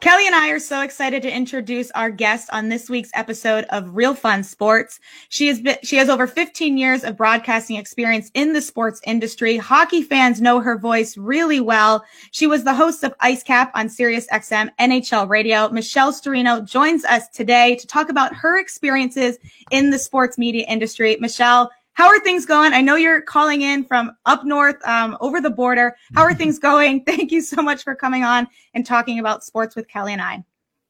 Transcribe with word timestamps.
Kelly 0.00 0.26
and 0.26 0.34
I 0.34 0.48
are 0.48 0.58
so 0.58 0.80
excited 0.80 1.20
to 1.22 1.30
introduce 1.30 1.90
our 1.90 2.08
guest 2.08 2.48
on 2.54 2.70
this 2.70 2.88
week's 2.88 3.10
episode 3.12 3.66
of 3.68 3.94
Real 3.94 4.14
Fun 4.14 4.42
Sports. 4.42 4.98
She 5.28 5.46
has 5.48 5.60
been, 5.60 5.76
she 5.82 5.96
has 5.96 6.08
over 6.08 6.26
15 6.26 6.78
years 6.78 7.04
of 7.04 7.18
broadcasting 7.18 7.76
experience 7.76 8.30
in 8.32 8.54
the 8.54 8.62
sports 8.62 9.02
industry. 9.04 9.58
Hockey 9.58 10.00
fans 10.00 10.40
know 10.40 10.58
her 10.58 10.78
voice 10.78 11.18
really 11.18 11.60
well. 11.60 12.02
She 12.30 12.46
was 12.46 12.64
the 12.64 12.72
host 12.72 13.04
of 13.04 13.12
Ice 13.20 13.42
Cap 13.42 13.72
on 13.74 13.90
Sirius 13.90 14.26
XM 14.28 14.70
NHL 14.80 15.28
Radio. 15.28 15.68
Michelle 15.68 16.14
Storino 16.14 16.64
joins 16.64 17.04
us 17.04 17.28
today 17.28 17.76
to 17.76 17.86
talk 17.86 18.08
about 18.08 18.34
her 18.34 18.58
experiences 18.58 19.36
in 19.70 19.90
the 19.90 19.98
sports 19.98 20.38
media 20.38 20.64
industry. 20.66 21.18
Michelle, 21.20 21.70
how 22.00 22.08
are 22.08 22.18
things 22.20 22.46
going? 22.46 22.72
I 22.72 22.80
know 22.80 22.96
you're 22.96 23.20
calling 23.20 23.60
in 23.60 23.84
from 23.84 24.12
up 24.24 24.42
north, 24.42 24.76
um, 24.88 25.18
over 25.20 25.38
the 25.38 25.50
border. 25.50 25.94
How 26.14 26.22
are 26.22 26.32
things 26.32 26.58
going? 26.58 27.04
Thank 27.06 27.30
you 27.30 27.42
so 27.42 27.60
much 27.60 27.82
for 27.82 27.94
coming 27.94 28.24
on 28.24 28.48
and 28.72 28.86
talking 28.86 29.18
about 29.18 29.44
sports 29.44 29.76
with 29.76 29.86
Kelly 29.86 30.14
and 30.14 30.22
I. 30.22 30.42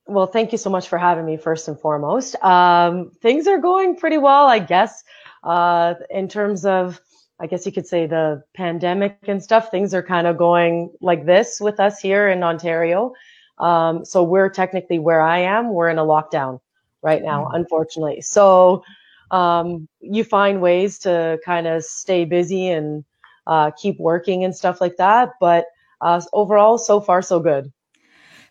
Well, 0.06 0.28
thank 0.28 0.52
you 0.52 0.58
so 0.58 0.70
much 0.70 0.88
for 0.88 0.98
having 0.98 1.26
me 1.26 1.36
first 1.36 1.66
and 1.66 1.78
foremost. 1.78 2.36
Um, 2.44 3.10
things 3.22 3.48
are 3.48 3.58
going 3.58 3.96
pretty 3.96 4.18
well, 4.18 4.46
I 4.46 4.60
guess, 4.60 5.02
uh, 5.42 5.94
in 6.10 6.28
terms 6.28 6.64
of, 6.64 7.00
I 7.40 7.48
guess 7.48 7.66
you 7.66 7.72
could 7.72 7.86
say 7.86 8.06
the 8.06 8.44
pandemic 8.54 9.18
and 9.24 9.42
stuff. 9.42 9.70
Things 9.70 9.94
are 9.94 10.02
kind 10.04 10.28
of 10.28 10.36
going 10.36 10.92
like 11.00 11.26
this 11.26 11.60
with 11.60 11.80
us 11.80 11.98
here 12.00 12.28
in 12.28 12.44
Ontario. 12.44 13.14
Um, 13.58 14.04
so 14.04 14.22
we're 14.22 14.48
technically 14.48 15.00
where 15.00 15.22
I 15.22 15.40
am, 15.40 15.72
we're 15.72 15.90
in 15.90 15.98
a 15.98 16.04
lockdown 16.04 16.60
right 17.02 17.22
now, 17.22 17.44
mm-hmm. 17.44 17.56
unfortunately. 17.56 18.20
So, 18.20 18.84
um, 19.30 19.88
you 20.00 20.24
find 20.24 20.60
ways 20.60 20.98
to 21.00 21.38
kind 21.44 21.66
of 21.66 21.84
stay 21.84 22.24
busy 22.24 22.68
and 22.68 23.04
uh, 23.46 23.70
keep 23.72 23.98
working 23.98 24.44
and 24.44 24.54
stuff 24.54 24.80
like 24.80 24.96
that. 24.96 25.30
But 25.40 25.66
uh, 26.00 26.20
overall, 26.32 26.78
so 26.78 27.00
far, 27.00 27.22
so 27.22 27.40
good. 27.40 27.72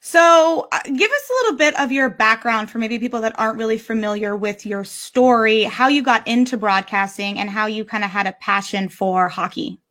So, 0.02 0.67
uh, 0.71 0.79
give 0.83 1.11
us 1.11 1.29
a 1.29 1.43
little 1.43 1.57
bit 1.57 1.77
of 1.77 1.91
your 1.91 2.09
background 2.09 2.71
for 2.71 2.77
maybe 2.77 2.99
people 2.99 3.19
that 3.21 3.38
aren't 3.38 3.57
really 3.57 3.77
familiar 3.77 4.35
with 4.35 4.66
your 4.66 4.86
story, 4.86 5.63
how 5.63 5.89
you 5.89 6.02
got 6.02 6.25
into 6.25 6.55
broadcasting, 6.55 7.38
and 7.38 7.49
how 7.49 7.66
you 7.66 7.83
kind 7.83 8.05
of 8.05 8.09
had 8.09 8.25
a 8.25 8.31
passion 8.39 8.88
for 8.88 9.27
hockey. 9.27 9.81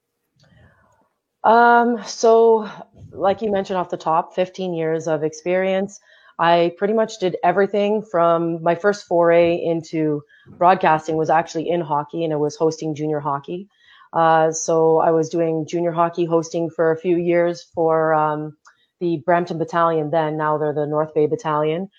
Um, 1.45 2.03
so, 2.07 2.71
like 3.11 3.43
you 3.43 3.51
mentioned 3.51 3.79
off 3.79 3.91
the 3.91 3.99
top, 3.99 4.35
15 4.35 4.73
years 4.73 5.09
of 5.09 5.23
experience. 5.23 6.01
I 6.39 6.73
pretty 6.79 6.95
much 6.95 7.19
did 7.19 7.37
everything 7.43 8.03
from 8.03 8.63
my 8.63 8.75
first 8.75 9.07
foray 9.07 9.57
into 9.57 10.23
broadcasting 10.47 11.17
was 11.17 11.31
actually 11.31 11.69
in 11.69 11.81
hockey 11.81 12.25
and 12.25 12.33
it 12.33 12.39
was 12.39 12.57
hosting 12.57 12.95
junior 12.95 13.21
hockey. 13.21 13.69
Uh, 14.13 14.53
so 14.53 14.99
I 14.99 15.11
was 15.11 15.29
doing 15.29 15.67
junior 15.67 15.93
hockey 15.93 16.25
hosting 16.25 16.71
for 16.71 16.93
a 16.93 16.97
few 16.97 17.17
years 17.17 17.67
for 17.75 18.15
um, 18.15 18.57
the 19.01 19.23
Brampton 19.27 19.59
Battalion 19.59 20.11
then. 20.11 20.37
Now 20.37 20.59
they're 20.59 20.73
the 20.73 20.87
North 20.87 21.13
Bay 21.15 21.27
Battalion. 21.27 21.91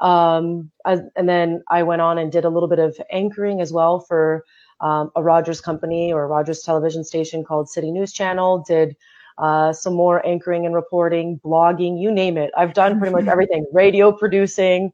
Um, 0.00 0.70
and 0.84 1.28
then 1.28 1.62
I 1.68 1.82
went 1.82 2.02
on 2.02 2.18
and 2.18 2.30
did 2.30 2.44
a 2.44 2.50
little 2.50 2.68
bit 2.68 2.78
of 2.78 2.96
anchoring 3.10 3.60
as 3.60 3.72
well 3.72 4.00
for 4.00 4.44
um, 4.80 5.10
a 5.16 5.22
Rogers 5.22 5.60
company 5.60 6.12
or 6.12 6.22
a 6.22 6.28
Rogers 6.28 6.62
television 6.62 7.02
station 7.02 7.44
called 7.44 7.68
City 7.68 7.90
News 7.90 8.12
Channel. 8.12 8.64
Did 8.66 8.96
uh, 9.38 9.72
some 9.72 9.94
more 9.94 10.24
anchoring 10.26 10.66
and 10.66 10.74
reporting, 10.74 11.40
blogging, 11.44 12.00
you 12.00 12.10
name 12.10 12.36
it. 12.36 12.50
I've 12.56 12.74
done 12.74 12.98
pretty 12.98 13.14
much 13.14 13.26
everything. 13.26 13.66
Radio 13.72 14.12
producing. 14.12 14.92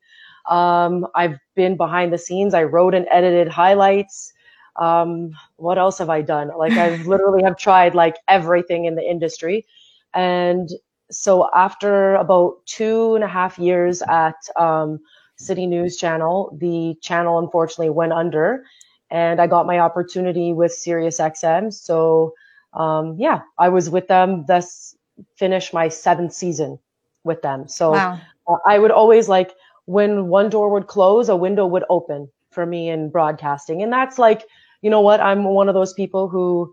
Um, 0.49 1.07
I've 1.15 1.39
been 1.55 1.77
behind 1.77 2.13
the 2.13 2.19
scenes. 2.19 2.53
I 2.55 2.65
wrote 2.65 2.95
and 2.95 3.07
edited 3.11 3.49
highlights. 3.49 4.33
Um, 4.77 5.33
what 5.57 5.79
else 5.79 5.99
have 5.99 6.11
I 6.11 6.21
done? 6.21 6.51
Like 6.57 6.73
I've 6.73 7.07
literally 7.07 7.43
have 7.43 7.57
tried 7.57 7.95
like 7.95 8.17
everything 8.29 8.85
in 8.85 8.95
the 8.97 9.09
industry. 9.09 9.67
And 10.13 10.69
so 11.11 11.49
after 11.55 12.15
about 12.17 12.57
two 12.67 13.15
and 13.15 13.25
a 13.25 13.29
half 13.29 13.59
years 13.59 14.03
at 14.03 14.37
um, 14.57 15.01
City 15.37 15.67
News 15.67 15.97
Channel, 15.97 16.57
the 16.61 16.97
channel 17.01 17.39
unfortunately 17.39 17.91
went 17.91 18.13
under, 18.13 18.65
and 19.11 19.41
I 19.41 19.47
got 19.47 19.67
my 19.67 19.79
opportunity 19.79 20.53
with 20.53 20.73
SiriusXM. 20.73 21.73
So 21.73 22.35
um, 22.75 23.17
yeah, 23.19 23.41
I 23.59 23.69
was 23.69 23.91
with 23.91 24.09
them. 24.09 24.45
Thus, 24.47 24.97
finished 25.37 25.73
my 25.73 25.89
seventh 25.89 26.33
season 26.33 26.79
with 27.23 27.43
them. 27.43 27.69
So 27.69 27.93
wow. 27.93 28.21
uh, 28.49 28.57
I 28.67 28.79
would 28.79 28.91
always 28.91 29.29
like 29.29 29.53
when 29.87 30.29
one 30.29 30.51
door 30.51 30.71
would 30.71 30.87
close, 30.87 31.29
a 31.29 31.37
window 31.37 31.67
would 31.67 31.85
open 31.89 32.29
for 32.51 32.67
me 32.67 32.89
in 32.89 33.11
broadcasting, 33.11 33.83
and 33.83 33.93
that's 33.93 34.19
like, 34.19 34.45
you 34.83 34.91
know 34.91 35.01
what? 35.01 35.21
I'm 35.21 35.45
one 35.45 35.69
of 35.69 35.75
those 35.75 35.93
people 35.93 36.29
who 36.29 36.73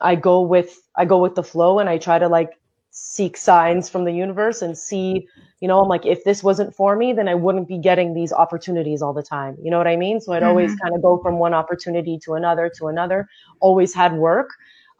I 0.00 0.14
go 0.14 0.40
with 0.40 0.80
I 0.96 1.04
go 1.04 1.18
with 1.18 1.34
the 1.34 1.42
flow, 1.42 1.78
and 1.78 1.88
I 1.88 1.98
try 1.98 2.18
to 2.18 2.28
like 2.28 2.58
seek 2.90 3.36
signs 3.36 3.88
from 3.88 4.04
the 4.04 4.12
universe 4.12 4.60
and 4.60 4.76
see, 4.76 5.28
you 5.60 5.68
know, 5.68 5.80
I'm 5.80 5.88
like, 5.88 6.04
if 6.04 6.24
this 6.24 6.42
wasn't 6.42 6.74
for 6.74 6.96
me, 6.96 7.12
then 7.12 7.28
I 7.28 7.34
wouldn't 7.34 7.68
be 7.68 7.78
getting 7.78 8.12
these 8.12 8.32
opportunities 8.32 9.02
all 9.02 9.12
the 9.12 9.22
time. 9.22 9.56
You 9.62 9.70
know 9.70 9.78
what 9.78 9.86
I 9.86 9.96
mean? 9.96 10.20
So 10.20 10.32
I'd 10.32 10.40
mm-hmm. 10.40 10.48
always 10.48 10.74
kind 10.76 10.94
of 10.94 11.02
go 11.02 11.18
from 11.22 11.38
one 11.38 11.54
opportunity 11.54 12.18
to 12.24 12.34
another 12.34 12.70
to 12.76 12.88
another. 12.88 13.28
Always 13.60 13.94
had 13.94 14.14
work. 14.14 14.50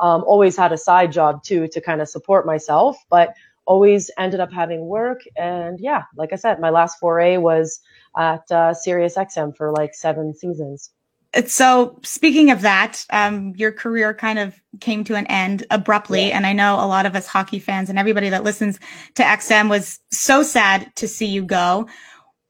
Um, 0.01 0.25
always 0.25 0.57
had 0.57 0.73
a 0.73 0.79
side 0.79 1.13
job 1.13 1.43
too 1.43 1.69
to 1.69 1.81
kind 1.81 2.01
of 2.01 2.09
support 2.09 2.47
myself, 2.47 2.97
but 3.11 3.35
always 3.67 4.11
ended 4.19 4.41
up 4.41 4.53
having 4.53 4.87
work. 4.87 5.21
And 5.37 5.79
yeah, 5.79 6.05
like 6.17 6.33
I 6.33 6.37
said, 6.37 6.59
my 6.59 6.71
last 6.71 6.99
foray 6.99 7.37
was 7.37 7.81
at 8.17 8.51
uh, 8.51 8.75
Sirius 8.75 9.17
XM 9.17 9.57
for 9.57 9.73
like 9.73 9.95
seven 9.95 10.35
seasons. 10.35 10.91
So 11.47 11.99
speaking 12.03 12.51
of 12.51 12.63
that, 12.63 13.05
um, 13.11 13.53
your 13.57 13.71
career 13.71 14.15
kind 14.15 14.39
of 14.39 14.59
came 14.81 15.05
to 15.05 15.15
an 15.15 15.27
end 15.27 15.67
abruptly. 15.71 16.29
Yeah. 16.29 16.37
And 16.37 16.47
I 16.47 16.55
know 16.55 16.77
a 16.77 16.87
lot 16.87 17.05
of 17.05 17.15
us 17.15 17.27
hockey 17.27 17.59
fans 17.59 17.91
and 17.91 17.99
everybody 17.99 18.31
that 18.31 18.45
listens 18.45 18.81
to 19.17 19.23
XM 19.23 19.69
was 19.69 20.01
so 20.11 20.43
sad 20.43 20.91
to 20.97 21.07
see 21.07 21.27
you 21.27 21.45
go 21.45 21.87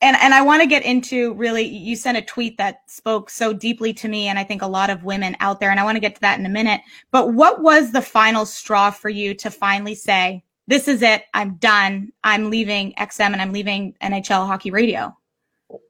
and 0.00 0.16
and 0.20 0.34
I 0.34 0.42
want 0.42 0.62
to 0.62 0.68
get 0.68 0.84
into 0.84 1.34
really 1.34 1.64
you 1.64 1.96
sent 1.96 2.18
a 2.18 2.22
tweet 2.22 2.56
that 2.58 2.82
spoke 2.86 3.30
so 3.30 3.52
deeply 3.52 3.92
to 3.94 4.08
me 4.08 4.28
and 4.28 4.38
I 4.38 4.44
think 4.44 4.62
a 4.62 4.66
lot 4.66 4.90
of 4.90 5.04
women 5.04 5.36
out 5.40 5.60
there 5.60 5.70
and 5.70 5.80
I 5.80 5.84
want 5.84 5.96
to 5.96 6.00
get 6.00 6.14
to 6.16 6.20
that 6.22 6.38
in 6.38 6.46
a 6.46 6.50
minute. 6.50 6.80
But 7.10 7.34
what 7.34 7.62
was 7.62 7.92
the 7.92 8.02
final 8.02 8.46
straw 8.46 8.90
for 8.90 9.08
you 9.08 9.34
to 9.34 9.50
finally 9.50 9.94
say, 9.94 10.44
this 10.66 10.86
is 10.86 11.02
it, 11.02 11.24
I'm 11.34 11.56
done. 11.56 12.12
I'm 12.22 12.50
leaving 12.50 12.92
XM 12.94 13.32
and 13.32 13.42
I'm 13.42 13.52
leaving 13.52 13.94
NHL 14.02 14.46
hockey 14.46 14.70
radio? 14.70 15.16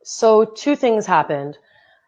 So 0.02 0.44
two 0.44 0.74
things 0.74 1.06
happened 1.06 1.58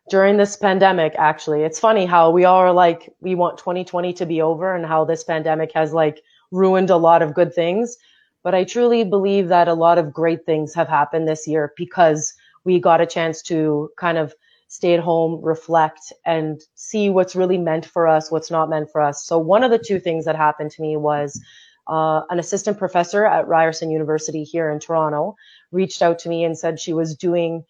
during 0.09 0.37
this 0.37 0.57
pandemic 0.57 1.15
actually. 1.19 1.63
It's 1.63 1.79
funny 1.79 2.07
how 2.07 2.31
we 2.31 2.45
all 2.45 2.57
are 2.57 2.73
like 2.73 3.13
we 3.21 3.35
want 3.35 3.59
2020 3.59 4.13
to 4.15 4.27
be 4.27 4.41
over 4.41 4.75
and 4.75 4.87
how 4.87 5.05
this 5.05 5.23
pandemic 5.23 5.73
has 5.73 5.93
like 5.93 6.23
ruined 6.51 6.91
a 6.91 6.97
lot 6.97 7.23
of 7.23 7.35
good 7.35 7.55
things. 7.55 7.97
But 8.43 8.55
I 8.55 8.65
truly 8.65 9.05
believe 9.05 9.49
that 9.49 9.69
a 9.69 9.75
lot 9.75 9.99
of 9.99 10.13
great 10.13 10.47
things 10.47 10.75
have 10.75 10.89
happened 10.89 11.29
this 11.29 11.47
year 11.47 11.73
because 11.77 12.33
we 12.65 12.79
got 12.81 13.01
a 13.01 13.07
chance 13.07 13.43
to 13.43 13.91
kind 13.97 14.19
of 14.19 14.35
stay 14.69 14.95
at 14.95 15.01
home, 15.01 15.41
reflect, 15.43 16.13
and 16.25 16.61
see 16.75 17.11
what's 17.11 17.35
really 17.35 17.59
meant 17.59 17.85
for 17.85 18.07
us, 18.07 18.31
what's 18.31 18.51
not 18.51 18.71
meant 18.71 18.91
for 18.91 19.01
us. 19.01 19.25
So 19.25 19.37
one 19.39 19.65
of 19.65 19.71
the 19.71 19.79
two 19.79 19.99
things 19.99 20.25
that 20.27 20.37
happened 20.37 20.71
to 20.73 20.83
me 20.83 20.97
was 20.97 21.41
uh, 21.89 22.23
an 22.31 22.39
assistant 22.39 22.79
professor 22.79 23.27
at 23.27 23.49
Ryerson 23.49 23.91
University 23.91 24.45
here 24.45 24.71
in 24.71 24.79
Toronto 24.79 25.35
reached 25.73 26.03
out 26.03 26.21
to 26.21 26.29
me 26.29 26.45
and 26.45 26.57
said 26.57 26.79
she 26.79 26.93
was 26.93 27.17
doing 27.17 27.65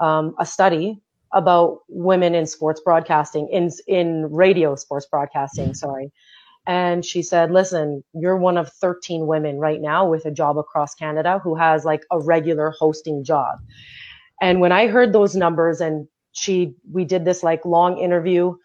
um, 0.00 0.34
a 0.38 0.46
study 0.46 1.00
about 1.32 1.80
women 1.88 2.34
in 2.34 2.46
sports 2.46 2.80
broadcasting, 2.80 3.48
in 3.48 3.70
in 3.86 4.32
radio 4.32 4.76
sports 4.76 5.06
broadcasting. 5.06 5.74
Sorry, 5.74 6.10
and 6.66 7.04
she 7.04 7.22
said, 7.22 7.50
listen, 7.52 8.02
you're 8.14 8.36
one 8.36 8.58
of 8.58 8.72
13 8.72 9.26
women 9.26 9.58
right 9.58 9.80
now 9.80 10.08
with 10.08 10.24
a 10.26 10.30
job 10.30 10.58
across 10.58 10.94
Canada 10.94 11.40
who 11.42 11.54
has 11.54 11.84
like 11.84 12.04
a 12.10 12.20
regular 12.20 12.72
hosting 12.78 13.24
job. 13.24 13.58
And 14.40 14.60
when 14.60 14.72
I 14.72 14.88
heard 14.88 15.12
those 15.12 15.36
numbers 15.36 15.80
and 15.80 16.08
she, 16.32 16.74
we 16.90 17.04
did 17.04 17.24
this 17.24 17.42
like 17.42 17.64
long 17.64 17.98
interview, 17.98 18.56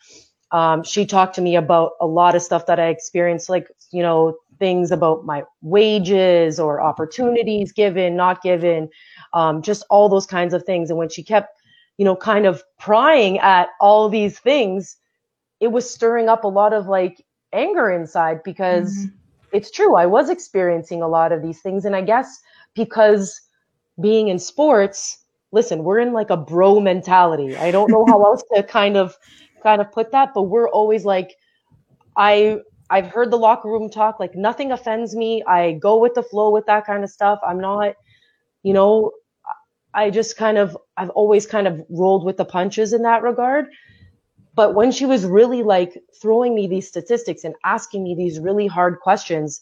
um, 0.51 0.83
she 0.83 1.05
talked 1.05 1.35
to 1.35 1.41
me 1.41 1.55
about 1.55 1.91
a 2.01 2.07
lot 2.07 2.35
of 2.35 2.41
stuff 2.41 2.65
that 2.65 2.79
I 2.79 2.87
experienced, 2.87 3.49
like, 3.49 3.67
you 3.91 4.03
know, 4.03 4.35
things 4.59 4.91
about 4.91 5.25
my 5.25 5.43
wages 5.61 6.59
or 6.59 6.81
opportunities 6.81 7.71
given, 7.71 8.15
not 8.15 8.41
given, 8.43 8.89
um, 9.33 9.61
just 9.61 9.85
all 9.89 10.09
those 10.09 10.25
kinds 10.25 10.53
of 10.53 10.63
things. 10.63 10.89
And 10.89 10.99
when 10.99 11.09
she 11.09 11.23
kept, 11.23 11.49
you 11.97 12.05
know, 12.05 12.15
kind 12.15 12.45
of 12.45 12.63
prying 12.79 13.39
at 13.39 13.69
all 13.79 14.09
these 14.09 14.39
things, 14.39 14.97
it 15.59 15.67
was 15.67 15.89
stirring 15.89 16.29
up 16.29 16.43
a 16.43 16.49
lot 16.49 16.73
of 16.73 16.87
like 16.87 17.23
anger 17.53 17.91
inside 17.91 18.41
because 18.43 18.95
mm-hmm. 18.95 19.15
it's 19.51 19.71
true. 19.71 19.95
I 19.95 20.05
was 20.05 20.29
experiencing 20.29 21.01
a 21.01 21.07
lot 21.07 21.31
of 21.31 21.41
these 21.41 21.61
things. 21.61 21.85
And 21.85 21.95
I 21.95 22.01
guess 22.01 22.39
because 22.73 23.41
being 23.99 24.29
in 24.29 24.39
sports, 24.39 25.17
listen, 25.51 25.83
we're 25.83 25.99
in 25.99 26.13
like 26.13 26.29
a 26.29 26.37
bro 26.37 26.79
mentality. 26.79 27.55
I 27.57 27.71
don't 27.71 27.91
know 27.91 28.05
how 28.05 28.23
else 28.25 28.43
to 28.55 28.63
kind 28.63 28.97
of 28.97 29.15
kind 29.63 29.81
of 29.81 29.91
put 29.91 30.11
that, 30.11 30.33
but 30.33 30.43
we're 30.43 30.69
always 30.69 31.05
like 31.05 31.35
I 32.17 32.59
I've 32.89 33.07
heard 33.07 33.31
the 33.31 33.37
locker 33.37 33.69
room 33.69 33.89
talk 33.89 34.19
like 34.19 34.35
nothing 34.35 34.71
offends 34.71 35.15
me. 35.15 35.43
I 35.47 35.73
go 35.73 35.97
with 35.97 36.13
the 36.13 36.23
flow 36.23 36.49
with 36.51 36.65
that 36.65 36.85
kind 36.85 37.03
of 37.03 37.09
stuff. 37.09 37.39
I'm 37.45 37.59
not, 37.59 37.95
you 38.63 38.73
know, 38.73 39.11
I 39.93 40.09
just 40.09 40.37
kind 40.37 40.57
of 40.57 40.77
I've 40.97 41.09
always 41.11 41.45
kind 41.45 41.67
of 41.67 41.81
rolled 41.89 42.25
with 42.25 42.37
the 42.37 42.45
punches 42.45 42.93
in 42.93 43.03
that 43.03 43.23
regard. 43.23 43.67
But 44.55 44.75
when 44.75 44.91
she 44.91 45.05
was 45.05 45.25
really 45.25 45.63
like 45.63 45.97
throwing 46.21 46.55
me 46.55 46.67
these 46.67 46.87
statistics 46.87 47.43
and 47.45 47.55
asking 47.63 48.03
me 48.03 48.15
these 48.15 48.39
really 48.39 48.67
hard 48.67 48.99
questions, 48.99 49.61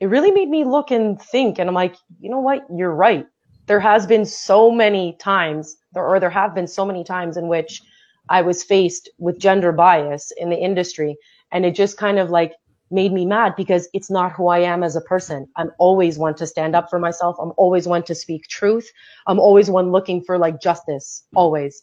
it 0.00 0.06
really 0.06 0.30
made 0.30 0.50
me 0.50 0.64
look 0.64 0.90
and 0.90 1.20
think. 1.20 1.58
And 1.58 1.68
I'm 1.68 1.74
like, 1.74 1.96
you 2.20 2.30
know 2.30 2.40
what? 2.40 2.66
You're 2.74 2.94
right. 2.94 3.26
there 3.66 3.80
has 3.80 4.06
been 4.06 4.24
so 4.24 4.70
many 4.70 5.16
times, 5.20 5.76
or 5.94 6.20
there 6.20 6.30
have 6.30 6.54
been 6.54 6.66
so 6.66 6.84
many 6.84 7.04
times 7.04 7.36
in 7.36 7.48
which 7.48 7.82
I 8.28 8.42
was 8.42 8.62
faced 8.62 9.10
with 9.18 9.38
gender 9.38 9.72
bias 9.72 10.32
in 10.36 10.50
the 10.50 10.58
industry. 10.58 11.16
And 11.52 11.64
it 11.64 11.74
just 11.74 11.96
kind 11.96 12.18
of 12.18 12.30
like 12.30 12.54
made 12.90 13.12
me 13.12 13.26
mad 13.26 13.54
because 13.56 13.88
it's 13.92 14.10
not 14.10 14.32
who 14.32 14.48
I 14.48 14.60
am 14.60 14.84
as 14.84 14.94
a 14.96 15.00
person. 15.00 15.48
I'm 15.56 15.70
always 15.78 16.18
one 16.18 16.34
to 16.36 16.46
stand 16.46 16.76
up 16.76 16.88
for 16.88 16.98
myself. 17.00 17.36
I'm 17.40 17.52
always 17.56 17.88
one 17.88 18.04
to 18.04 18.14
speak 18.14 18.46
truth. 18.48 18.88
I'm 19.26 19.40
always 19.40 19.70
one 19.70 19.90
looking 19.90 20.22
for 20.22 20.38
like 20.38 20.60
justice, 20.60 21.24
always. 21.34 21.80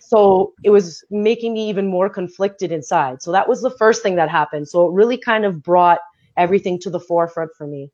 So 0.00 0.52
it 0.64 0.70
was 0.70 1.04
making 1.10 1.54
me 1.54 1.68
even 1.68 1.88
more 1.88 2.08
conflicted 2.08 2.72
inside. 2.72 3.22
So 3.22 3.32
that 3.32 3.48
was 3.48 3.62
the 3.62 3.70
first 3.70 4.02
thing 4.02 4.16
that 4.16 4.28
happened. 4.28 4.68
So 4.68 4.86
it 4.86 4.92
really 4.92 5.18
kind 5.18 5.44
of 5.44 5.62
brought 5.62 6.00
everything 6.36 6.78
to 6.80 6.90
the 6.90 7.00
forefront 7.00 7.50
for 7.56 7.66
me. 7.66 7.90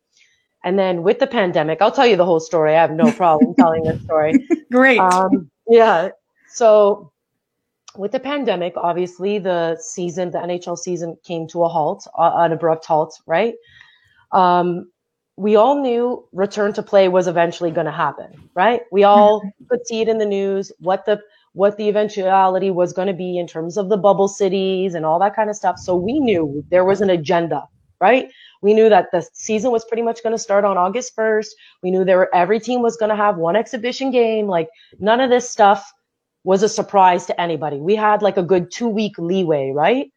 And 0.64 0.78
then 0.78 1.02
with 1.02 1.18
the 1.18 1.26
pandemic, 1.26 1.82
I'll 1.82 1.92
tell 1.92 2.06
you 2.06 2.16
the 2.16 2.24
whole 2.24 2.40
story. 2.40 2.74
I 2.74 2.80
have 2.80 2.92
no 2.92 3.12
problem 3.12 3.54
telling 3.58 3.84
this 3.84 4.02
story. 4.02 4.34
Great. 4.72 4.98
Um, 4.98 5.50
yeah. 5.68 6.08
So 6.48 7.12
with 7.96 8.12
the 8.12 8.20
pandemic, 8.20 8.74
obviously 8.76 9.38
the 9.38 9.76
season, 9.80 10.30
the 10.30 10.38
NHL 10.38 10.78
season 10.78 11.16
came 11.22 11.46
to 11.48 11.64
a 11.64 11.68
halt, 11.68 12.06
uh, 12.18 12.32
an 12.36 12.52
abrupt 12.52 12.86
halt, 12.86 13.20
right? 13.26 13.54
Um, 14.32 14.90
we 15.36 15.56
all 15.56 15.80
knew 15.80 16.26
return 16.32 16.72
to 16.74 16.82
play 16.82 17.08
was 17.08 17.26
eventually 17.26 17.70
going 17.70 17.86
to 17.86 17.92
happen, 17.92 18.48
right? 18.54 18.82
We 18.90 19.04
all 19.04 19.40
mm-hmm. 19.40 19.64
could 19.68 19.86
see 19.86 20.00
it 20.00 20.08
in 20.08 20.18
the 20.18 20.26
news, 20.26 20.72
what 20.78 21.04
the, 21.06 21.20
what 21.54 21.76
the 21.76 21.88
eventuality 21.88 22.70
was 22.70 22.92
going 22.92 23.08
to 23.08 23.14
be 23.14 23.38
in 23.38 23.46
terms 23.46 23.76
of 23.76 23.88
the 23.88 23.96
bubble 23.96 24.28
cities 24.28 24.94
and 24.94 25.06
all 25.06 25.18
that 25.20 25.34
kind 25.34 25.48
of 25.48 25.56
stuff. 25.56 25.78
So 25.78 25.96
we 25.96 26.20
knew 26.20 26.64
there 26.68 26.84
was 26.84 27.00
an 27.00 27.10
agenda, 27.10 27.62
right? 28.00 28.28
We 28.60 28.74
knew 28.74 28.88
that 28.88 29.10
the 29.12 29.26
season 29.32 29.70
was 29.70 29.84
pretty 29.84 30.02
much 30.02 30.22
going 30.22 30.34
to 30.34 30.38
start 30.38 30.64
on 30.64 30.76
August 30.76 31.16
1st. 31.16 31.48
We 31.82 31.90
knew 31.92 32.04
there 32.04 32.18
were, 32.18 32.34
every 32.34 32.58
team 32.58 32.82
was 32.82 32.96
going 32.96 33.10
to 33.10 33.16
have 33.16 33.36
one 33.36 33.56
exhibition 33.56 34.10
game. 34.10 34.48
Like 34.48 34.68
none 34.98 35.20
of 35.20 35.30
this 35.30 35.48
stuff 35.48 35.92
was 36.42 36.62
a 36.62 36.68
surprise 36.68 37.24
to 37.26 37.40
anybody. 37.40 37.78
We 37.78 37.94
had 37.94 38.20
like 38.20 38.36
a 38.36 38.42
good 38.42 38.72
two 38.72 38.88
week 38.88 39.16
leeway, 39.16 39.70
right? 39.72 40.12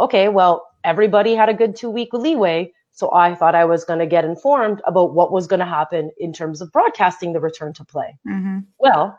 Okay, 0.00 0.28
well, 0.28 0.66
everybody 0.82 1.34
had 1.34 1.48
a 1.48 1.54
good 1.54 1.76
two 1.76 1.90
week 1.90 2.12
leeway. 2.12 2.72
So 2.92 3.12
I 3.12 3.34
thought 3.34 3.54
I 3.54 3.64
was 3.64 3.84
going 3.84 3.98
to 3.98 4.06
get 4.06 4.24
informed 4.24 4.80
about 4.86 5.14
what 5.14 5.32
was 5.32 5.46
going 5.46 5.60
to 5.60 5.66
happen 5.66 6.10
in 6.18 6.32
terms 6.32 6.60
of 6.60 6.70
broadcasting 6.72 7.32
the 7.32 7.40
return 7.40 7.72
to 7.74 7.84
play. 7.84 8.16
Mm-hmm. 8.26 8.60
Well, 8.78 9.18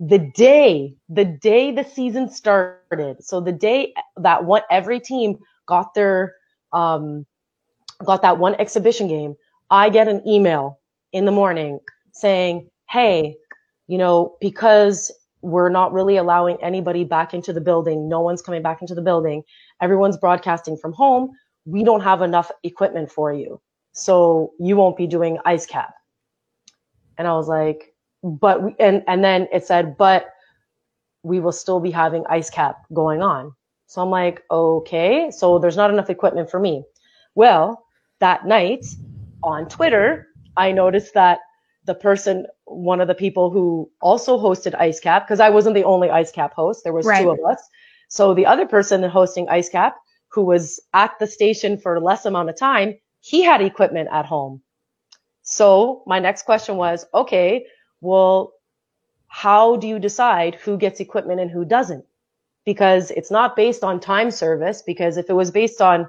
the 0.00 0.18
day, 0.34 0.96
the 1.10 1.26
day 1.26 1.70
the 1.70 1.84
season 1.84 2.28
started, 2.30 3.22
so 3.22 3.40
the 3.40 3.52
day 3.52 3.92
that 4.16 4.44
one, 4.44 4.62
every 4.70 4.98
team 4.98 5.36
got 5.66 5.92
their, 5.94 6.34
um, 6.72 7.26
got 8.04 8.22
that 8.22 8.38
one 8.38 8.54
exhibition 8.54 9.08
game, 9.08 9.34
I 9.70 9.90
get 9.90 10.08
an 10.08 10.26
email 10.26 10.80
in 11.12 11.26
the 11.26 11.32
morning 11.32 11.80
saying, 12.12 12.68
Hey, 12.88 13.36
you 13.88 13.98
know, 13.98 14.36
because 14.40 15.12
we're 15.42 15.68
not 15.68 15.92
really 15.92 16.16
allowing 16.16 16.56
anybody 16.62 17.04
back 17.04 17.34
into 17.34 17.52
the 17.52 17.60
building. 17.60 18.08
No 18.08 18.20
one's 18.20 18.42
coming 18.42 18.62
back 18.62 18.80
into 18.80 18.94
the 18.94 19.02
building. 19.02 19.42
Everyone's 19.80 20.16
broadcasting 20.16 20.76
from 20.76 20.92
home. 20.92 21.30
We 21.66 21.84
don't 21.84 22.02
have 22.02 22.22
enough 22.22 22.50
equipment 22.62 23.10
for 23.10 23.32
you. 23.32 23.60
So 23.92 24.52
you 24.58 24.76
won't 24.76 24.96
be 24.96 25.06
doing 25.06 25.38
ice 25.44 25.66
cap. 25.66 25.94
And 27.18 27.26
I 27.26 27.32
was 27.34 27.48
like, 27.48 27.89
but 28.22 28.62
we, 28.62 28.74
and, 28.78 29.02
and 29.06 29.24
then 29.24 29.48
it 29.52 29.64
said, 29.64 29.96
but 29.96 30.26
we 31.22 31.40
will 31.40 31.52
still 31.52 31.80
be 31.80 31.90
having 31.90 32.24
ice 32.28 32.50
cap 32.50 32.76
going 32.92 33.22
on. 33.22 33.52
So 33.86 34.00
I'm 34.02 34.10
like, 34.10 34.42
okay, 34.50 35.30
so 35.30 35.58
there's 35.58 35.76
not 35.76 35.90
enough 35.90 36.10
equipment 36.10 36.50
for 36.50 36.60
me. 36.60 36.84
Well, 37.34 37.84
that 38.20 38.46
night 38.46 38.86
on 39.42 39.68
Twitter, 39.68 40.28
I 40.56 40.72
noticed 40.72 41.14
that 41.14 41.40
the 41.84 41.94
person, 41.94 42.46
one 42.66 43.00
of 43.00 43.08
the 43.08 43.14
people 43.14 43.50
who 43.50 43.90
also 44.00 44.38
hosted 44.38 44.74
Ice 44.78 45.00
Cap, 45.00 45.26
because 45.26 45.40
I 45.40 45.50
wasn't 45.50 45.74
the 45.74 45.84
only 45.84 46.10
Ice 46.10 46.30
Cap 46.30 46.52
host, 46.54 46.84
there 46.84 46.92
was 46.92 47.06
right. 47.06 47.22
two 47.22 47.30
of 47.30 47.38
us. 47.48 47.60
So 48.08 48.34
the 48.34 48.46
other 48.46 48.66
person 48.66 49.02
hosting 49.02 49.48
Ice 49.48 49.68
Cap, 49.68 49.96
who 50.28 50.42
was 50.42 50.80
at 50.92 51.12
the 51.18 51.26
station 51.26 51.78
for 51.78 52.00
less 52.00 52.26
amount 52.26 52.50
of 52.50 52.58
time, 52.58 52.94
he 53.20 53.42
had 53.42 53.60
equipment 53.60 54.08
at 54.12 54.26
home. 54.26 54.62
So 55.42 56.02
my 56.06 56.18
next 56.18 56.42
question 56.42 56.76
was, 56.76 57.06
okay, 57.14 57.66
well, 58.00 58.52
how 59.28 59.76
do 59.76 59.86
you 59.86 59.98
decide 59.98 60.56
who 60.56 60.76
gets 60.76 61.00
equipment 61.00 61.40
and 61.40 61.50
who 61.50 61.64
doesn't? 61.64 62.04
Because 62.64 63.10
it's 63.12 63.30
not 63.30 63.56
based 63.56 63.84
on 63.84 64.00
time 64.00 64.30
service, 64.30 64.82
because 64.82 65.16
if 65.16 65.30
it 65.30 65.34
was 65.34 65.50
based 65.50 65.80
on, 65.80 66.08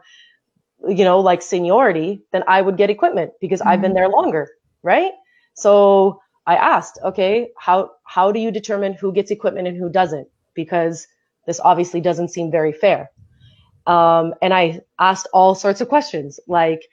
you 0.88 1.04
know, 1.04 1.20
like 1.20 1.42
seniority, 1.42 2.24
then 2.32 2.44
I 2.48 2.62
would 2.62 2.78
get 2.78 2.90
equipment 2.90 3.32
because 3.40 3.60
mm-hmm. 3.60 3.70
I've 3.70 3.82
been 3.82 3.92
mm-hmm. 3.92 3.98
there 3.98 4.10
longer, 4.10 4.50
right? 4.84 5.12
So 5.54 6.20
I 6.48 6.56
asked, 6.56 7.00
okay, 7.04 7.52
how, 7.58 7.92
how 8.04 8.32
do 8.32 8.40
you 8.40 8.52
determine 8.52 8.94
who 8.94 9.14
gets 9.14 9.32
equipment 9.32 9.68
and 9.68 9.78
who 9.78 9.90
doesn't? 9.90 10.28
Because 10.56 11.08
this 11.46 11.60
obviously 11.60 12.02
doesn't 12.02 12.30
seem 12.30 12.52
very 12.52 12.74
fair. 12.74 13.12
Um, 13.86 14.34
and 14.42 14.54
I 14.54 14.82
asked 15.00 15.28
all 15.34 15.56
sorts 15.56 15.82
of 15.82 15.90
questions 15.90 16.40
like, 16.48 16.88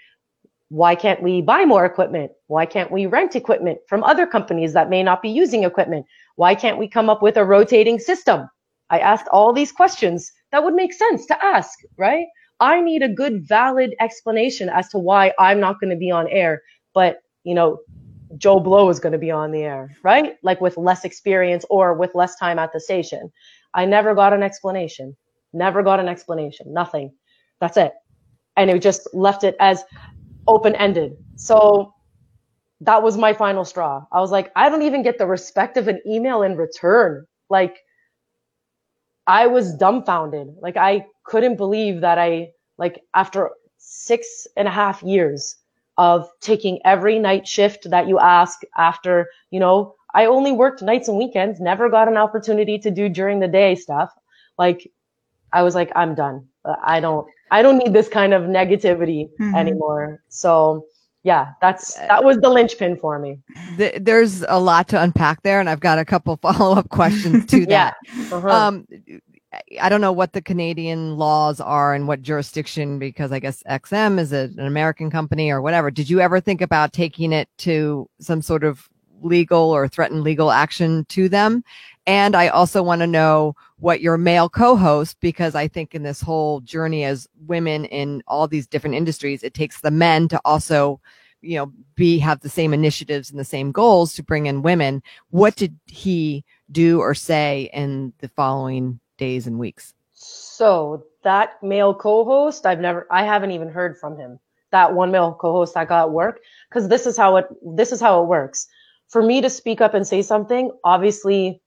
why 0.71 0.95
can't 0.95 1.23
we 1.23 1.41
buy 1.41 1.65
more 1.65 1.85
equipment? 1.85 2.31
Why 2.47 2.67
can't 2.67 2.91
we 2.91 3.07
rent 3.07 3.35
equipment 3.35 3.79
from 3.89 4.05
other 4.05 4.27
companies 4.27 4.75
that 4.75 4.91
may 4.91 5.03
not 5.03 5.23
be 5.23 5.31
using 5.31 5.65
equipment? 5.65 6.07
Why 6.37 6.55
can't 6.55 6.79
we 6.79 6.89
come 6.89 7.09
up 7.09 7.23
with 7.23 7.37
a 7.37 7.45
rotating 7.45 7.99
system? 7.99 8.49
I 8.91 8.99
asked 8.99 9.29
all 9.29 9.53
these 9.53 9.73
questions 9.73 10.31
that 10.53 10.63
would 10.63 10.75
make 10.75 10.93
sense 10.93 11.27
to 11.27 11.45
ask, 11.45 11.79
right? 11.97 12.27
I 12.61 12.81
need 12.81 13.03
a 13.03 13.09
good, 13.09 13.47
valid 13.47 13.95
explanation 14.01 14.69
as 14.69 14.89
to 14.91 14.99
why 14.99 15.33
I'm 15.39 15.61
not 15.61 15.81
going 15.81 15.91
to 15.91 15.97
be 15.97 16.11
on 16.11 16.29
air. 16.29 16.63
But, 16.93 17.19
you 17.45 17.55
know, 17.55 17.79
Joe 18.37 18.61
Blow 18.61 18.89
is 18.91 19.01
going 19.01 19.13
to 19.13 19.19
be 19.19 19.31
on 19.31 19.53
the 19.53 19.63
air, 19.63 19.97
right? 20.03 20.37
Like 20.43 20.61
with 20.61 20.77
less 20.77 21.05
experience 21.05 21.65
or 21.71 21.95
with 21.95 22.15
less 22.15 22.37
time 22.37 22.59
at 22.59 22.73
the 22.73 22.81
station. 22.81 23.33
I 23.75 23.85
never 23.85 24.15
got 24.15 24.33
an 24.33 24.43
explanation. 24.43 25.17
Never 25.53 25.83
got 25.83 26.01
an 26.01 26.09
explanation. 26.09 26.73
Nothing. 26.73 27.13
That's 27.61 27.77
it. 27.77 27.93
And 28.57 28.71
it 28.71 28.83
just 28.83 29.09
left 29.15 29.45
it 29.45 29.57
as 29.61 29.85
open 30.49 30.75
ended. 30.75 31.13
So 31.37 31.95
that 32.81 33.03
was 33.03 33.17
my 33.17 33.33
final 33.33 33.65
straw. 33.65 34.05
I 34.13 34.21
was 34.21 34.31
like, 34.33 34.51
I 34.57 34.69
don't 34.69 34.83
even 34.83 35.03
get 35.03 35.19
the 35.19 35.27
respect 35.27 35.77
of 35.77 35.89
an 35.89 36.01
email 36.07 36.43
in 36.43 36.57
return. 36.57 37.27
Like, 37.51 37.79
I 39.27 39.47
was 39.47 39.75
dumbfounded. 39.75 40.49
Like, 40.61 40.77
I 40.77 41.07
couldn't 41.25 41.57
believe 41.57 42.01
that 42.01 42.19
I, 42.19 42.51
like, 42.79 43.03
after 43.15 43.51
six 43.79 44.47
and 44.57 44.67
a 44.69 44.73
half 44.73 45.03
years, 45.03 45.57
of 45.99 46.31
taking 46.41 46.79
every 46.85 47.19
night 47.19 47.47
shift 47.47 47.91
that 47.91 48.07
you 48.07 48.21
ask 48.21 48.61
after, 48.77 49.29
you 49.51 49.59
know, 49.59 49.97
I 50.15 50.27
only 50.27 50.53
worked 50.53 50.81
nights 50.81 51.09
and 51.09 51.19
weekends, 51.19 51.61
never 51.61 51.91
got 51.91 52.09
an 52.09 52.17
opportunity 52.17 52.79
to 52.79 52.91
do 52.91 53.09
during 53.09 53.41
the 53.41 53.49
day 53.49 53.75
stuff. 53.75 54.15
Like 54.57 54.91
I 55.53 55.63
was 55.63 55.75
like, 55.75 55.91
I'm 55.97 56.15
done. 56.15 56.47
I 56.85 57.01
don't, 57.01 57.27
I 57.51 57.63
don't 57.63 57.79
need 57.79 57.93
this 57.93 58.09
kind 58.09 58.35
of 58.35 58.43
negativity 58.45 59.31
mm-hmm. 59.41 59.55
anymore. 59.55 60.23
So 60.29 60.87
yeah, 61.25 61.53
that's, 61.61 61.95
that 61.95 62.25
was 62.25 62.39
the 62.39 62.49
linchpin 62.49 62.97
for 62.97 63.19
me. 63.19 63.39
There's 63.77 64.43
a 64.49 64.59
lot 64.61 64.89
to 64.89 65.03
unpack 65.03 65.43
there 65.43 65.61
and 65.61 65.69
I've 65.69 65.81
got 65.81 65.99
a 65.99 66.05
couple 66.05 66.37
follow 66.43 66.77
up 66.77 66.89
questions 66.91 67.47
to 67.47 67.61
that. 67.67 67.97
yeah. 68.07 68.35
Uh-huh. 68.35 68.49
Um, 68.49 68.87
I 69.81 69.89
don't 69.89 70.01
know 70.01 70.13
what 70.13 70.35
the 70.35 70.43
Canadian 70.43 71.17
laws 71.17 71.61
are 71.61 71.95
and 71.95 72.07
what 72.07 72.23
jurisdiction, 72.23 72.99
because 72.99 73.33
I 73.33 73.39
guess 73.39 73.63
XM 73.69 74.19
is 74.19 74.33
an 74.33 74.59
American 74.59 75.11
company 75.11 75.51
or 75.51 75.63
whatever. 75.63 75.91
Did 75.91 76.11
you 76.11 76.21
ever 76.21 76.39
think 76.39 76.61
about 76.61 76.93
taking 76.93 77.33
it 77.33 77.49
to 77.59 78.09
some 78.21 78.43
sort 78.43 78.63
of 78.63 78.89
legal 79.23 79.71
or 79.71 79.89
threatened 79.89 80.23
legal 80.23 80.51
action 80.51 81.07
to 81.07 81.29
them? 81.29 81.65
And 82.07 82.37
I 82.37 82.49
also 82.49 82.83
want 82.83 83.01
to 83.01 83.07
know 83.07 83.57
what 83.81 84.01
your 84.01 84.19
male 84.19 84.49
co-host, 84.49 85.17
because 85.21 85.55
I 85.55 85.69
think 85.69 85.95
in 85.95 86.03
this 86.03 86.21
whole 86.21 86.61
journey 86.61 87.05
as 87.05 87.29
women 87.47 87.85
in 87.87 88.23
all 88.27 88.49
these 88.49 88.67
different 88.67 88.97
industries, 88.97 89.43
it 89.43 89.55
takes 89.55 89.81
the 89.81 89.91
men 89.91 90.29
to 90.29 90.41
also, 90.45 91.01
you 91.43 91.57
know, 91.57 91.73
be, 91.95 92.19
have 92.19 92.41
the 92.41 92.49
same 92.49 92.75
initiatives 92.75 93.31
and 93.31 93.39
the 93.39 93.45
same 93.45 93.71
goals 93.71 94.15
to 94.15 94.23
bring 94.23 94.47
in 94.47 94.63
women. 94.63 95.03
What 95.31 95.55
did 95.55 95.79
he 95.87 96.45
do 96.73 97.01
or 97.01 97.15
say 97.15 97.71
in 97.73 98.13
the 98.19 98.29
following 98.29 98.99
days 99.17 99.47
and 99.47 99.59
weeks? 99.59 99.95
So 100.13 101.05
that 101.23 101.63
male 101.63 101.95
co-host, 101.95 102.67
I've 102.67 102.81
never, 102.81 103.07
I 103.11 103.25
haven't 103.25 103.53
even 103.53 103.69
heard 103.69 103.97
from 103.97 104.19
him. 104.19 104.41
That 104.73 104.93
one 104.93 105.13
male 105.13 105.35
co-host 105.41 105.75
that 105.75 105.89
got 105.89 106.11
work, 106.11 106.41
because 106.69 106.89
this 106.89 107.07
is 107.07 107.17
how 107.17 107.37
it, 107.37 107.47
this 107.77 107.93
is 107.93 108.01
how 108.01 108.23
it 108.23 108.27
works. 108.27 108.67
For 109.09 109.23
me 109.23 109.41
to 109.41 109.49
speak 109.49 109.81
up 109.81 109.95
and 109.95 110.07
say 110.07 110.21
something, 110.21 110.73
obviously, 110.85 111.63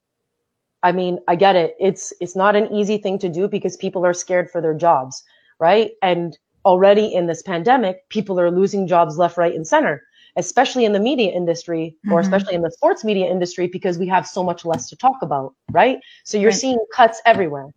I 0.84 0.92
mean, 0.92 1.20
I 1.28 1.36
get 1.36 1.56
it. 1.56 1.76
It's, 1.80 2.14
it's 2.20 2.36
not 2.36 2.56
an 2.56 2.72
easy 2.74 2.98
thing 2.98 3.20
to 3.20 3.30
do 3.30 3.48
because 3.48 3.78
people 3.78 4.06
are 4.06 4.14
scared 4.14 4.50
for 4.50 4.62
their 4.62 4.74
jobs, 4.74 5.24
right? 5.60 5.92
And 6.02 6.38
already 6.66 7.14
in 7.14 7.28
this 7.28 7.42
pandemic, 7.42 8.08
people 8.10 8.40
are 8.40 8.52
losing 8.52 8.88
jobs 8.88 9.18
left, 9.18 9.38
right, 9.38 9.54
and 9.54 9.68
center 9.68 10.04
especially 10.38 10.86
in 10.86 10.94
the 10.94 11.00
media 11.00 11.32
industry 11.32 11.96
or 12.10 12.20
mm-hmm. 12.20 12.20
especially 12.20 12.56
in 12.56 12.62
the 12.62 12.72
sports 12.72 13.04
media 13.04 13.30
industry 13.30 13.68
because 13.68 13.98
we 13.98 14.08
have 14.08 14.26
so 14.26 14.44
much 14.44 14.66
less 14.66 14.90
to 14.90 14.96
talk 14.96 15.18
about, 15.22 15.54
right? 15.72 16.00
So 16.24 16.38
you're 16.38 16.52
right. 16.52 16.60
seeing 16.60 16.78
cuts 16.94 17.22
everywhere. 17.26 17.74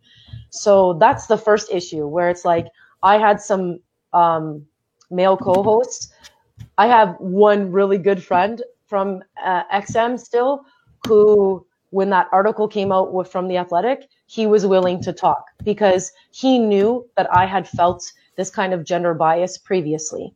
So 0.50 0.94
that's 0.94 1.26
the 1.26 1.36
first 1.36 1.70
issue 1.72 2.06
where 2.06 2.30
it's 2.30 2.44
like 2.44 2.66
I 3.02 3.18
had 3.18 3.40
some 3.40 3.80
um, 4.12 4.64
male 5.10 5.36
co-hosts. 5.36 6.12
I 6.78 6.86
have 6.86 7.16
one 7.18 7.72
really 7.72 7.98
good 7.98 8.22
friend 8.22 8.62
from 8.86 9.22
uh, 9.44 9.64
XM 9.72 10.18
still 10.18 10.64
who, 11.06 11.66
when 11.94 12.10
that 12.10 12.28
article 12.32 12.66
came 12.66 12.90
out 12.90 13.12
from 13.30 13.46
the 13.46 13.56
Athletic, 13.56 14.08
he 14.26 14.48
was 14.48 14.66
willing 14.66 15.00
to 15.00 15.12
talk 15.12 15.44
because 15.62 16.10
he 16.32 16.58
knew 16.58 17.08
that 17.16 17.32
I 17.32 17.46
had 17.46 17.68
felt 17.68 18.02
this 18.36 18.50
kind 18.50 18.74
of 18.74 18.84
gender 18.84 19.14
bias 19.14 19.58
previously. 19.58 20.34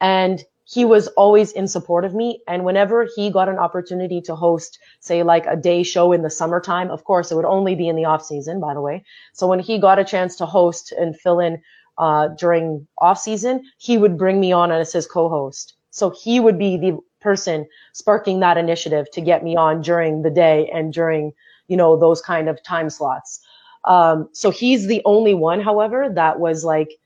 And 0.00 0.42
he 0.64 0.84
was 0.84 1.06
always 1.16 1.52
in 1.52 1.68
support 1.68 2.04
of 2.04 2.16
me. 2.16 2.42
And 2.48 2.64
whenever 2.64 3.06
he 3.14 3.30
got 3.30 3.48
an 3.48 3.58
opportunity 3.58 4.20
to 4.22 4.34
host, 4.34 4.80
say, 4.98 5.22
like 5.22 5.46
a 5.46 5.54
day 5.54 5.84
show 5.84 6.10
in 6.10 6.22
the 6.22 6.30
summertime, 6.30 6.90
of 6.90 7.04
course, 7.04 7.30
it 7.30 7.36
would 7.36 7.44
only 7.44 7.76
be 7.76 7.86
in 7.86 7.94
the 7.94 8.04
off 8.04 8.24
season, 8.24 8.58
by 8.58 8.74
the 8.74 8.80
way. 8.80 9.04
So 9.34 9.46
when 9.46 9.60
he 9.60 9.78
got 9.78 10.00
a 10.00 10.04
chance 10.04 10.34
to 10.38 10.46
host 10.46 10.90
and 10.90 11.18
fill 11.18 11.38
in 11.38 11.62
uh, 11.96 12.28
during 12.36 12.88
off 13.00 13.20
season, 13.20 13.62
he 13.76 13.98
would 13.98 14.18
bring 14.18 14.40
me 14.40 14.50
on 14.50 14.72
as 14.72 14.92
his 14.92 15.06
co-host. 15.06 15.74
So 15.90 16.10
he 16.10 16.40
would 16.40 16.58
be 16.58 16.76
the 16.76 16.98
person 17.20 17.66
sparking 17.92 18.40
that 18.40 18.56
initiative 18.56 19.10
to 19.12 19.20
get 19.20 19.44
me 19.44 19.56
on 19.56 19.80
during 19.80 20.22
the 20.22 20.30
day 20.30 20.70
and 20.72 20.92
during, 20.92 21.32
you 21.68 21.76
know, 21.76 21.96
those 21.98 22.20
kind 22.20 22.48
of 22.48 22.62
time 22.62 22.90
slots. 22.90 23.40
Um, 23.84 24.28
so 24.32 24.50
he's 24.50 24.86
the 24.86 25.02
only 25.04 25.34
one, 25.34 25.60
however, 25.60 26.08
that 26.14 26.40
was 26.40 26.64
like 26.64 26.98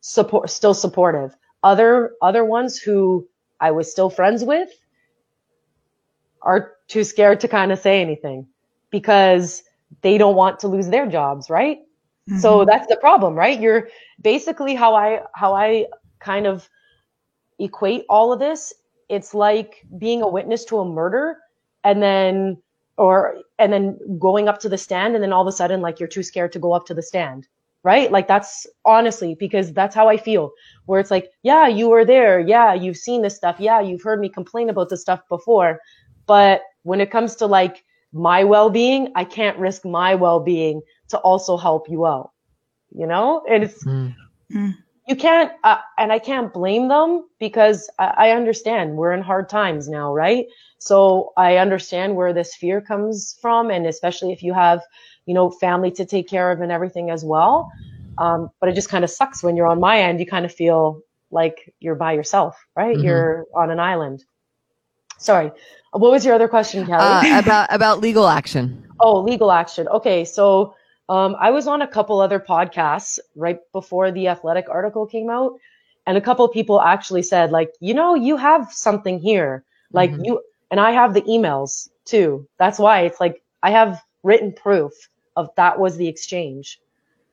support, 0.00 0.50
still 0.50 0.74
supportive 0.74 1.36
other 1.62 2.12
other 2.20 2.44
ones 2.44 2.78
who 2.78 3.26
I 3.60 3.70
was 3.70 3.90
still 3.90 4.10
friends 4.10 4.44
with 4.44 4.70
are 6.42 6.72
too 6.88 7.04
scared 7.04 7.40
to 7.40 7.48
kind 7.48 7.70
of 7.70 7.78
say 7.78 8.00
anything 8.00 8.46
because 8.90 9.62
they 10.00 10.18
don't 10.18 10.34
want 10.34 10.58
to 10.60 10.68
lose 10.68 10.88
their 10.88 11.06
jobs, 11.06 11.48
right? 11.48 11.78
Mm-hmm. 12.28 12.38
So 12.38 12.64
that's 12.64 12.88
the 12.88 12.96
problem, 12.96 13.34
right? 13.34 13.60
You're 13.60 13.88
basically 14.20 14.74
how 14.74 14.94
I 14.94 15.22
how 15.34 15.54
I 15.54 15.86
kind 16.18 16.46
of 16.46 16.68
equate 17.58 18.04
all 18.08 18.32
of 18.32 18.40
this. 18.40 18.72
It's 19.12 19.34
like 19.34 19.84
being 19.98 20.22
a 20.22 20.28
witness 20.28 20.64
to 20.66 20.78
a 20.78 20.84
murder 20.84 21.38
and 21.84 22.02
then 22.02 22.60
or 22.96 23.36
and 23.58 23.72
then 23.72 23.98
going 24.18 24.48
up 24.48 24.58
to 24.60 24.68
the 24.68 24.78
stand 24.78 25.14
and 25.14 25.22
then 25.22 25.32
all 25.32 25.42
of 25.42 25.48
a 25.48 25.52
sudden 25.52 25.80
like 25.80 26.00
you're 26.00 26.08
too 26.08 26.22
scared 26.22 26.52
to 26.52 26.58
go 26.58 26.72
up 26.72 26.86
to 26.86 26.94
the 26.94 27.02
stand 27.02 27.46
right? 27.82 28.10
Like 28.10 28.28
that's 28.28 28.66
honestly 28.84 29.34
because 29.34 29.72
that's 29.72 29.94
how 29.94 30.08
I 30.08 30.16
feel. 30.16 30.52
Where 30.86 31.00
it's 31.00 31.10
like, 31.10 31.30
yeah, 31.42 31.66
you 31.66 31.88
were 31.88 32.04
there. 32.04 32.40
Yeah, 32.40 32.74
you've 32.74 32.96
seen 32.96 33.22
this 33.22 33.36
stuff. 33.36 33.56
Yeah, 33.58 33.80
you've 33.80 34.02
heard 34.02 34.20
me 34.20 34.28
complain 34.28 34.70
about 34.70 34.88
this 34.88 35.00
stuff 35.00 35.20
before. 35.28 35.80
But 36.26 36.62
when 36.82 37.00
it 37.00 37.10
comes 37.10 37.36
to 37.36 37.46
like 37.46 37.84
my 38.12 38.44
well-being, 38.44 39.12
I 39.14 39.24
can't 39.24 39.58
risk 39.58 39.84
my 39.84 40.14
well-being 40.14 40.82
to 41.08 41.18
also 41.18 41.56
help 41.56 41.88
you 41.88 42.06
out. 42.06 42.30
You 42.94 43.06
know, 43.06 43.42
and 43.48 43.64
it's 43.64 43.82
mm. 43.84 44.14
You 45.08 45.16
can't, 45.16 45.52
uh, 45.64 45.78
and 45.98 46.12
I 46.12 46.18
can't 46.18 46.52
blame 46.52 46.88
them 46.88 47.26
because 47.38 47.90
I, 47.98 48.14
I 48.16 48.30
understand 48.30 48.96
we're 48.96 49.12
in 49.12 49.22
hard 49.22 49.48
times 49.48 49.88
now, 49.88 50.12
right? 50.14 50.46
So 50.78 51.32
I 51.36 51.56
understand 51.56 52.16
where 52.16 52.32
this 52.32 52.54
fear 52.54 52.80
comes 52.80 53.36
from, 53.40 53.70
and 53.70 53.86
especially 53.86 54.32
if 54.32 54.42
you 54.42 54.52
have 54.54 54.82
you 55.26 55.34
know, 55.34 55.50
family 55.50 55.90
to 55.92 56.04
take 56.04 56.28
care 56.28 56.50
of 56.50 56.60
and 56.60 56.72
everything 56.72 57.10
as 57.10 57.24
well. 57.24 57.70
Um, 58.18 58.50
but 58.60 58.68
it 58.68 58.74
just 58.74 58.88
kind 58.88 59.04
of 59.04 59.10
sucks 59.10 59.42
when 59.42 59.56
you're 59.56 59.66
on 59.66 59.80
my 59.80 60.00
end. 60.00 60.20
You 60.20 60.26
kind 60.26 60.44
of 60.44 60.52
feel 60.52 61.02
like 61.30 61.72
you're 61.80 61.94
by 61.94 62.12
yourself, 62.12 62.56
right? 62.76 62.96
Mm-hmm. 62.96 63.04
You're 63.04 63.46
on 63.54 63.70
an 63.70 63.80
island. 63.80 64.24
Sorry. 65.18 65.50
What 65.92 66.10
was 66.10 66.24
your 66.24 66.34
other 66.34 66.48
question, 66.48 66.86
Kelly? 66.86 67.30
Uh, 67.30 67.38
about 67.38 67.68
about 67.70 68.00
legal 68.00 68.26
action. 68.26 68.86
Oh, 69.00 69.20
legal 69.20 69.52
action. 69.52 69.88
Okay, 69.88 70.24
so 70.24 70.74
um, 71.08 71.36
I 71.38 71.50
was 71.50 71.66
on 71.66 71.82
a 71.82 71.86
couple 71.86 72.20
other 72.20 72.40
podcasts 72.40 73.18
right 73.36 73.58
before 73.72 74.10
the 74.10 74.28
athletic 74.28 74.68
article 74.68 75.06
came 75.06 75.30
out, 75.30 75.58
and 76.06 76.16
a 76.16 76.20
couple 76.20 76.46
people 76.48 76.80
actually 76.80 77.22
said, 77.22 77.50
like, 77.50 77.72
you 77.80 77.94
know, 77.94 78.14
you 78.14 78.36
have 78.36 78.72
something 78.72 79.18
here, 79.18 79.64
like 79.92 80.10
mm-hmm. 80.10 80.24
you, 80.24 80.42
and 80.70 80.80
I 80.80 80.92
have 80.92 81.14
the 81.14 81.22
emails 81.22 81.90
too. 82.04 82.48
That's 82.58 82.78
why 82.78 83.00
it's 83.02 83.20
like 83.20 83.42
I 83.62 83.70
have 83.70 84.02
written 84.22 84.52
proof 84.52 84.92
of 85.36 85.50
that 85.56 85.78
was 85.78 85.96
the 85.96 86.08
exchange. 86.08 86.80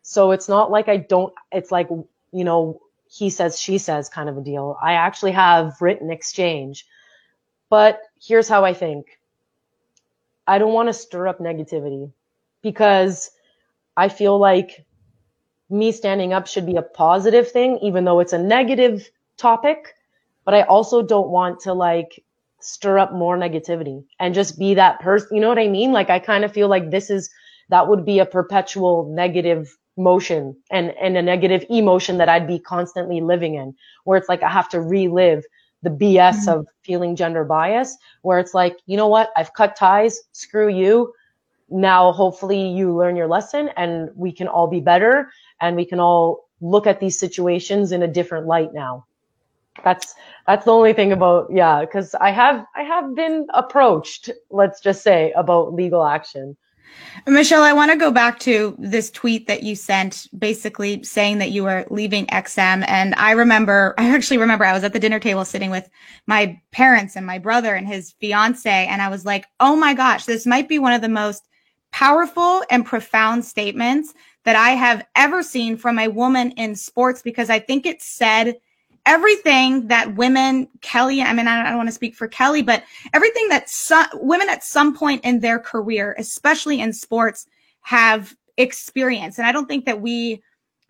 So 0.01 0.31
it's 0.31 0.49
not 0.49 0.71
like 0.71 0.87
I 0.87 0.97
don't, 0.97 1.33
it's 1.51 1.71
like, 1.71 1.89
you 1.89 2.43
know, 2.43 2.81
he 3.09 3.29
says, 3.29 3.59
she 3.59 3.77
says 3.77 4.09
kind 4.09 4.29
of 4.29 4.37
a 4.37 4.41
deal. 4.41 4.77
I 4.81 4.93
actually 4.93 5.31
have 5.31 5.81
written 5.81 6.11
exchange. 6.11 6.85
But 7.69 8.01
here's 8.21 8.49
how 8.49 8.65
I 8.65 8.73
think. 8.73 9.19
I 10.47 10.57
don't 10.57 10.73
want 10.73 10.89
to 10.89 10.93
stir 10.93 11.27
up 11.27 11.39
negativity 11.39 12.11
because 12.61 13.29
I 13.99 14.07
feel 14.07 14.39
like 14.39 14.85
me 15.69 15.91
standing 15.91 16.31
up 16.31 16.47
should 16.47 16.65
be 16.65 16.77
a 16.77 16.81
positive 16.81 17.51
thing, 17.51 17.79
even 17.79 18.05
though 18.05 18.21
it's 18.21 18.31
a 18.31 18.41
negative 18.41 19.09
topic. 19.37 19.93
But 20.45 20.53
I 20.53 20.61
also 20.61 21.01
don't 21.01 21.27
want 21.29 21.59
to 21.61 21.73
like 21.73 22.23
stir 22.61 22.97
up 22.97 23.11
more 23.11 23.37
negativity 23.37 24.05
and 24.17 24.33
just 24.33 24.57
be 24.57 24.73
that 24.75 25.01
person. 25.01 25.35
You 25.35 25.41
know 25.41 25.49
what 25.49 25.59
I 25.59 25.67
mean? 25.67 25.91
Like 25.91 26.09
I 26.09 26.19
kind 26.19 26.45
of 26.45 26.53
feel 26.53 26.69
like 26.69 26.91
this 26.91 27.09
is 27.09 27.29
that 27.67 27.89
would 27.89 28.05
be 28.05 28.19
a 28.19 28.25
perpetual 28.25 29.11
negative 29.13 29.77
motion 29.97 30.55
and, 30.71 30.93
and 31.01 31.17
a 31.17 31.21
negative 31.21 31.65
emotion 31.69 32.19
that 32.19 32.29
I'd 32.29 32.47
be 32.47 32.57
constantly 32.57 33.19
living 33.19 33.55
in, 33.55 33.75
where 34.05 34.17
it's 34.17 34.29
like 34.29 34.43
I 34.43 34.49
have 34.49 34.69
to 34.69 34.79
relive 34.79 35.43
the 35.83 35.89
BS 35.89 36.45
mm-hmm. 36.45 36.59
of 36.59 36.67
feeling 36.83 37.17
gender 37.17 37.43
bias, 37.43 37.97
where 38.21 38.39
it's 38.39 38.53
like, 38.53 38.77
you 38.85 38.95
know 38.95 39.07
what? 39.07 39.29
I've 39.35 39.53
cut 39.53 39.75
ties. 39.75 40.21
Screw 40.31 40.69
you. 40.69 41.13
Now, 41.71 42.11
hopefully 42.11 42.69
you 42.69 42.95
learn 42.95 43.15
your 43.15 43.27
lesson 43.27 43.69
and 43.77 44.09
we 44.15 44.31
can 44.31 44.47
all 44.47 44.67
be 44.67 44.79
better 44.79 45.31
and 45.61 45.75
we 45.75 45.85
can 45.85 45.99
all 45.99 46.49
look 46.61 46.87
at 46.87 46.99
these 46.99 47.17
situations 47.17 47.91
in 47.91 48.03
a 48.03 48.07
different 48.07 48.47
light 48.47 48.73
now. 48.73 49.05
That's, 49.83 50.13
that's 50.45 50.65
the 50.65 50.71
only 50.71 50.93
thing 50.93 51.11
about, 51.11 51.47
yeah, 51.51 51.85
cause 51.85 52.13
I 52.19 52.31
have, 52.31 52.65
I 52.75 52.83
have 52.83 53.15
been 53.15 53.47
approached, 53.53 54.29
let's 54.49 54.81
just 54.81 55.03
say 55.03 55.31
about 55.37 55.73
legal 55.73 56.05
action. 56.05 56.57
Michelle, 57.27 57.63
I 57.63 57.73
want 57.73 57.91
to 57.91 57.97
go 57.97 58.11
back 58.11 58.39
to 58.39 58.75
this 58.79 59.11
tweet 59.11 59.47
that 59.47 59.63
you 59.63 59.75
sent 59.75 60.27
basically 60.37 61.03
saying 61.03 61.37
that 61.39 61.51
you 61.51 61.63
were 61.63 61.85
leaving 61.89 62.25
XM. 62.27 62.83
And 62.87 63.13
I 63.15 63.31
remember, 63.31 63.93
I 63.97 64.13
actually 64.15 64.37
remember 64.37 64.65
I 64.65 64.73
was 64.73 64.83
at 64.83 64.93
the 64.93 64.99
dinner 64.99 65.19
table 65.19 65.45
sitting 65.45 65.69
with 65.69 65.89
my 66.27 66.59
parents 66.71 67.15
and 67.15 67.25
my 67.25 67.37
brother 67.37 67.75
and 67.75 67.87
his 67.87 68.11
fiance. 68.19 68.87
And 68.87 69.01
I 69.01 69.09
was 69.09 69.25
like, 69.25 69.45
oh 69.59 69.75
my 69.75 69.93
gosh, 69.93 70.25
this 70.25 70.45
might 70.45 70.67
be 70.67 70.79
one 70.79 70.93
of 70.93 71.01
the 71.01 71.09
most 71.09 71.48
powerful 71.91 72.63
and 72.69 72.85
profound 72.85 73.43
statements 73.43 74.13
that 74.43 74.55
I 74.55 74.71
have 74.71 75.05
ever 75.15 75.43
seen 75.43 75.77
from 75.77 75.99
a 75.99 76.07
woman 76.07 76.51
in 76.51 76.75
sports 76.75 77.21
because 77.21 77.49
I 77.49 77.59
think 77.59 77.85
it 77.85 78.01
said 78.01 78.55
everything 79.05 79.87
that 79.87 80.15
women, 80.15 80.67
Kelly, 80.81 81.21
I 81.21 81.33
mean, 81.33 81.47
I 81.47 81.63
don't, 81.63 81.77
want 81.77 81.89
to 81.89 81.93
speak 81.93 82.15
for 82.15 82.27
Kelly, 82.27 82.61
but 82.61 82.83
everything 83.13 83.49
that 83.49 83.69
women 84.15 84.49
at 84.49 84.63
some 84.63 84.95
point 84.95 85.23
in 85.23 85.39
their 85.39 85.59
career, 85.59 86.15
especially 86.17 86.81
in 86.81 86.93
sports, 86.93 87.47
have 87.81 88.35
experienced. 88.57 89.39
And 89.39 89.47
I 89.47 89.51
don't 89.51 89.67
think 89.67 89.85
that 89.85 90.01
we, 90.01 90.43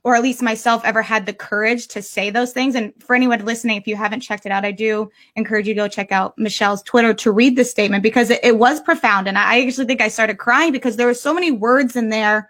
or 0.04 0.16
at 0.16 0.24
least 0.24 0.42
myself, 0.42 0.82
ever 0.86 1.02
had 1.02 1.26
the 1.26 1.34
courage 1.34 1.88
to 1.90 2.02
say 2.02 2.30
those 2.30 2.54
things. 2.54 2.76
And 2.76 2.94
for 3.04 3.16
anyone 3.16 3.44
listening, 3.44 3.78
if 3.78 3.88
you 3.88 3.96
haven't 3.96 4.22
checked 4.22 4.46
it 4.46 4.52
out, 4.52 4.66
I 4.66 4.72
do 4.72 5.12
encourage 5.36 5.68
you 5.68 5.74
to 5.74 5.82
go 5.82 5.88
check 5.88 6.12
out 6.12 6.38
Michelle's 6.38 6.82
Twitter 6.84 7.14
to 7.16 7.32
read 7.32 7.56
the 7.56 7.66
statement 7.66 8.04
because 8.04 8.30
it, 8.30 8.40
it 8.44 8.58
was 8.58 8.80
profound. 8.80 9.28
And 9.28 9.38
I 9.38 9.66
actually 9.66 9.88
think 9.88 10.02
I 10.02 10.08
started 10.08 10.38
crying 10.38 10.72
because 10.72 10.96
there 10.96 11.08
were 11.08 11.14
so 11.14 11.34
many 11.34 11.52
words 11.52 11.96
in 11.96 12.10
there 12.10 12.50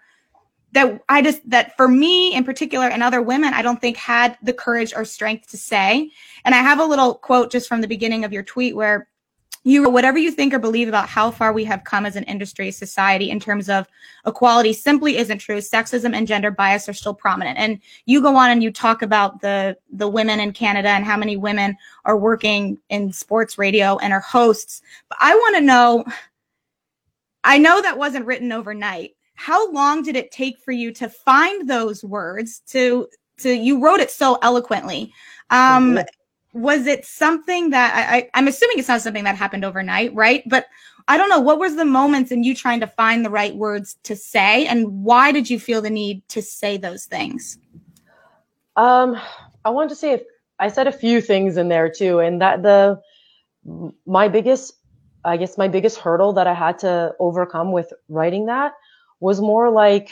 that 0.72 1.02
I 1.08 1.20
just, 1.20 1.48
that 1.50 1.76
for 1.76 1.88
me 1.88 2.32
in 2.32 2.44
particular 2.44 2.86
and 2.86 3.02
other 3.02 3.20
women, 3.20 3.52
I 3.52 3.62
don't 3.62 3.80
think 3.80 3.96
had 3.96 4.38
the 4.40 4.52
courage 4.52 4.94
or 4.94 5.04
strength 5.04 5.48
to 5.50 5.56
say. 5.56 6.10
And 6.44 6.54
I 6.54 6.58
have 6.58 6.78
a 6.78 6.84
little 6.84 7.14
quote 7.14 7.50
just 7.50 7.68
from 7.68 7.80
the 7.80 7.88
beginning 7.88 8.24
of 8.24 8.32
your 8.32 8.44
tweet 8.44 8.76
where 8.76 9.08
you 9.62 9.90
whatever 9.90 10.18
you 10.18 10.30
think 10.30 10.54
or 10.54 10.58
believe 10.58 10.88
about 10.88 11.08
how 11.08 11.30
far 11.30 11.52
we 11.52 11.64
have 11.64 11.84
come 11.84 12.06
as 12.06 12.16
an 12.16 12.24
industry 12.24 12.70
society 12.70 13.30
in 13.30 13.38
terms 13.38 13.68
of 13.68 13.86
equality 14.26 14.72
simply 14.72 15.18
isn't 15.18 15.38
true. 15.38 15.58
Sexism 15.58 16.14
and 16.14 16.26
gender 16.26 16.50
bias 16.50 16.88
are 16.88 16.94
still 16.94 17.12
prominent. 17.12 17.58
And 17.58 17.78
you 18.06 18.22
go 18.22 18.36
on 18.36 18.50
and 18.50 18.62
you 18.62 18.70
talk 18.70 19.02
about 19.02 19.42
the 19.42 19.76
the 19.92 20.08
women 20.08 20.40
in 20.40 20.52
canada 20.52 20.88
and 20.88 21.04
how 21.04 21.16
many 21.16 21.36
women 21.36 21.76
are 22.06 22.16
working 22.16 22.78
in 22.88 23.12
sports 23.12 23.58
radio 23.58 23.98
and 23.98 24.12
are 24.12 24.20
hosts. 24.20 24.80
But 25.08 25.18
i 25.20 25.34
want 25.34 25.56
to 25.56 25.62
know 25.62 26.04
i 27.44 27.58
know 27.58 27.82
that 27.82 27.98
wasn't 27.98 28.26
written 28.26 28.52
overnight. 28.52 29.12
How 29.34 29.70
long 29.72 30.02
did 30.02 30.16
it 30.16 30.30
take 30.30 30.58
for 30.58 30.72
you 30.72 30.92
to 30.94 31.08
find 31.08 31.68
those 31.68 32.02
words 32.02 32.60
to 32.68 33.08
to 33.38 33.52
you 33.52 33.82
wrote 33.82 34.00
it 34.00 34.10
so 34.10 34.38
eloquently. 34.42 35.12
Um 35.50 35.96
mm-hmm. 35.96 36.04
Was 36.52 36.86
it 36.86 37.04
something 37.04 37.70
that 37.70 37.94
I, 37.94 38.16
I 38.16 38.30
i'm 38.34 38.48
assuming 38.48 38.78
it's 38.78 38.88
not 38.88 39.00
something 39.00 39.24
that 39.24 39.36
happened 39.36 39.64
overnight 39.64 40.14
right? 40.14 40.42
But 40.46 40.66
i 41.08 41.16
don't 41.16 41.28
know 41.28 41.40
what 41.40 41.58
was 41.58 41.76
the 41.76 41.84
moments 41.84 42.32
in 42.32 42.42
you 42.42 42.54
trying 42.54 42.80
to 42.80 42.86
find 42.86 43.24
the 43.24 43.30
right 43.30 43.54
words 43.54 43.96
to 44.04 44.16
say? 44.16 44.66
And 44.66 45.04
why 45.04 45.32
did 45.32 45.48
you 45.50 45.58
feel 45.58 45.80
the 45.80 45.90
need 45.90 46.26
to 46.28 46.42
say 46.42 46.76
those 46.76 47.06
things? 47.06 47.58
Um 48.76 49.20
i 49.64 49.70
wanted 49.70 49.90
to 49.90 49.96
say 49.96 50.12
if 50.12 50.22
i 50.58 50.68
said 50.68 50.86
a 50.86 50.92
few 50.92 51.20
things 51.20 51.56
in 51.56 51.68
there 51.68 51.90
too 51.90 52.18
and 52.18 52.40
that 52.40 52.62
the 52.62 53.00
my 54.06 54.28
biggest 54.28 54.74
i 55.24 55.36
guess 55.36 55.58
my 55.58 55.68
biggest 55.68 55.98
hurdle 55.98 56.32
that 56.32 56.46
i 56.46 56.54
had 56.54 56.78
to 56.78 57.14
overcome 57.20 57.72
with 57.72 57.92
writing 58.08 58.46
that 58.46 58.72
was 59.20 59.40
more 59.40 59.70
like 59.70 60.10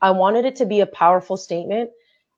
I 0.00 0.10
wanted 0.10 0.44
it 0.44 0.56
to 0.56 0.66
be 0.66 0.80
a 0.80 0.86
powerful 0.86 1.36
statement 1.36 1.90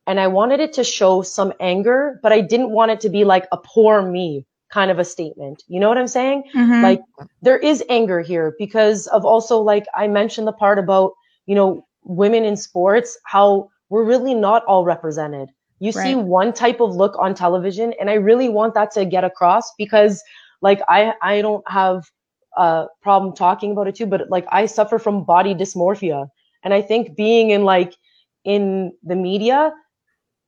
and 0.08 0.18
I 0.18 0.26
wanted 0.26 0.58
it 0.58 0.72
to 0.72 0.84
show 0.84 1.20
some 1.20 1.52
anger, 1.60 2.18
but 2.22 2.32
I 2.32 2.40
didn't 2.40 2.70
want 2.70 2.90
it 2.90 3.00
to 3.00 3.10
be 3.10 3.24
like 3.24 3.46
a 3.52 3.58
poor 3.58 4.00
me 4.00 4.46
kind 4.70 4.90
of 4.90 4.98
a 4.98 5.04
statement. 5.04 5.62
You 5.68 5.78
know 5.78 5.88
what 5.88 5.98
I'm 5.98 6.08
saying? 6.08 6.44
Mm-hmm. 6.54 6.82
Like 6.82 7.00
there 7.42 7.58
is 7.58 7.84
anger 7.90 8.22
here 8.22 8.54
because 8.58 9.06
of 9.08 9.26
also 9.26 9.58
like 9.58 9.84
I 9.94 10.08
mentioned 10.08 10.46
the 10.46 10.52
part 10.52 10.78
about, 10.78 11.12
you 11.44 11.54
know, 11.54 11.86
women 12.04 12.44
in 12.44 12.56
sports, 12.56 13.18
how 13.24 13.68
we're 13.90 14.04
really 14.04 14.34
not 14.34 14.64
all 14.64 14.84
represented. 14.84 15.50
You 15.78 15.92
right. 15.92 16.04
see 16.04 16.14
one 16.14 16.54
type 16.54 16.80
of 16.80 16.96
look 16.96 17.14
on 17.18 17.34
television 17.34 17.92
and 18.00 18.08
I 18.08 18.14
really 18.14 18.48
want 18.48 18.72
that 18.74 18.90
to 18.92 19.04
get 19.04 19.24
across 19.24 19.72
because 19.76 20.22
like 20.62 20.80
I 20.88 21.12
I 21.20 21.42
don't 21.42 21.68
have 21.70 22.04
a 22.56 22.86
problem 23.02 23.34
talking 23.34 23.72
about 23.72 23.88
it 23.88 23.96
too, 23.96 24.06
but 24.06 24.30
like 24.30 24.46
I 24.50 24.64
suffer 24.64 24.98
from 24.98 25.24
body 25.24 25.54
dysmorphia. 25.54 26.28
And 26.64 26.72
I 26.72 26.80
think 26.80 27.14
being 27.14 27.50
in 27.50 27.64
like 27.64 27.94
in 28.44 28.92
the 29.02 29.14
media, 29.14 29.72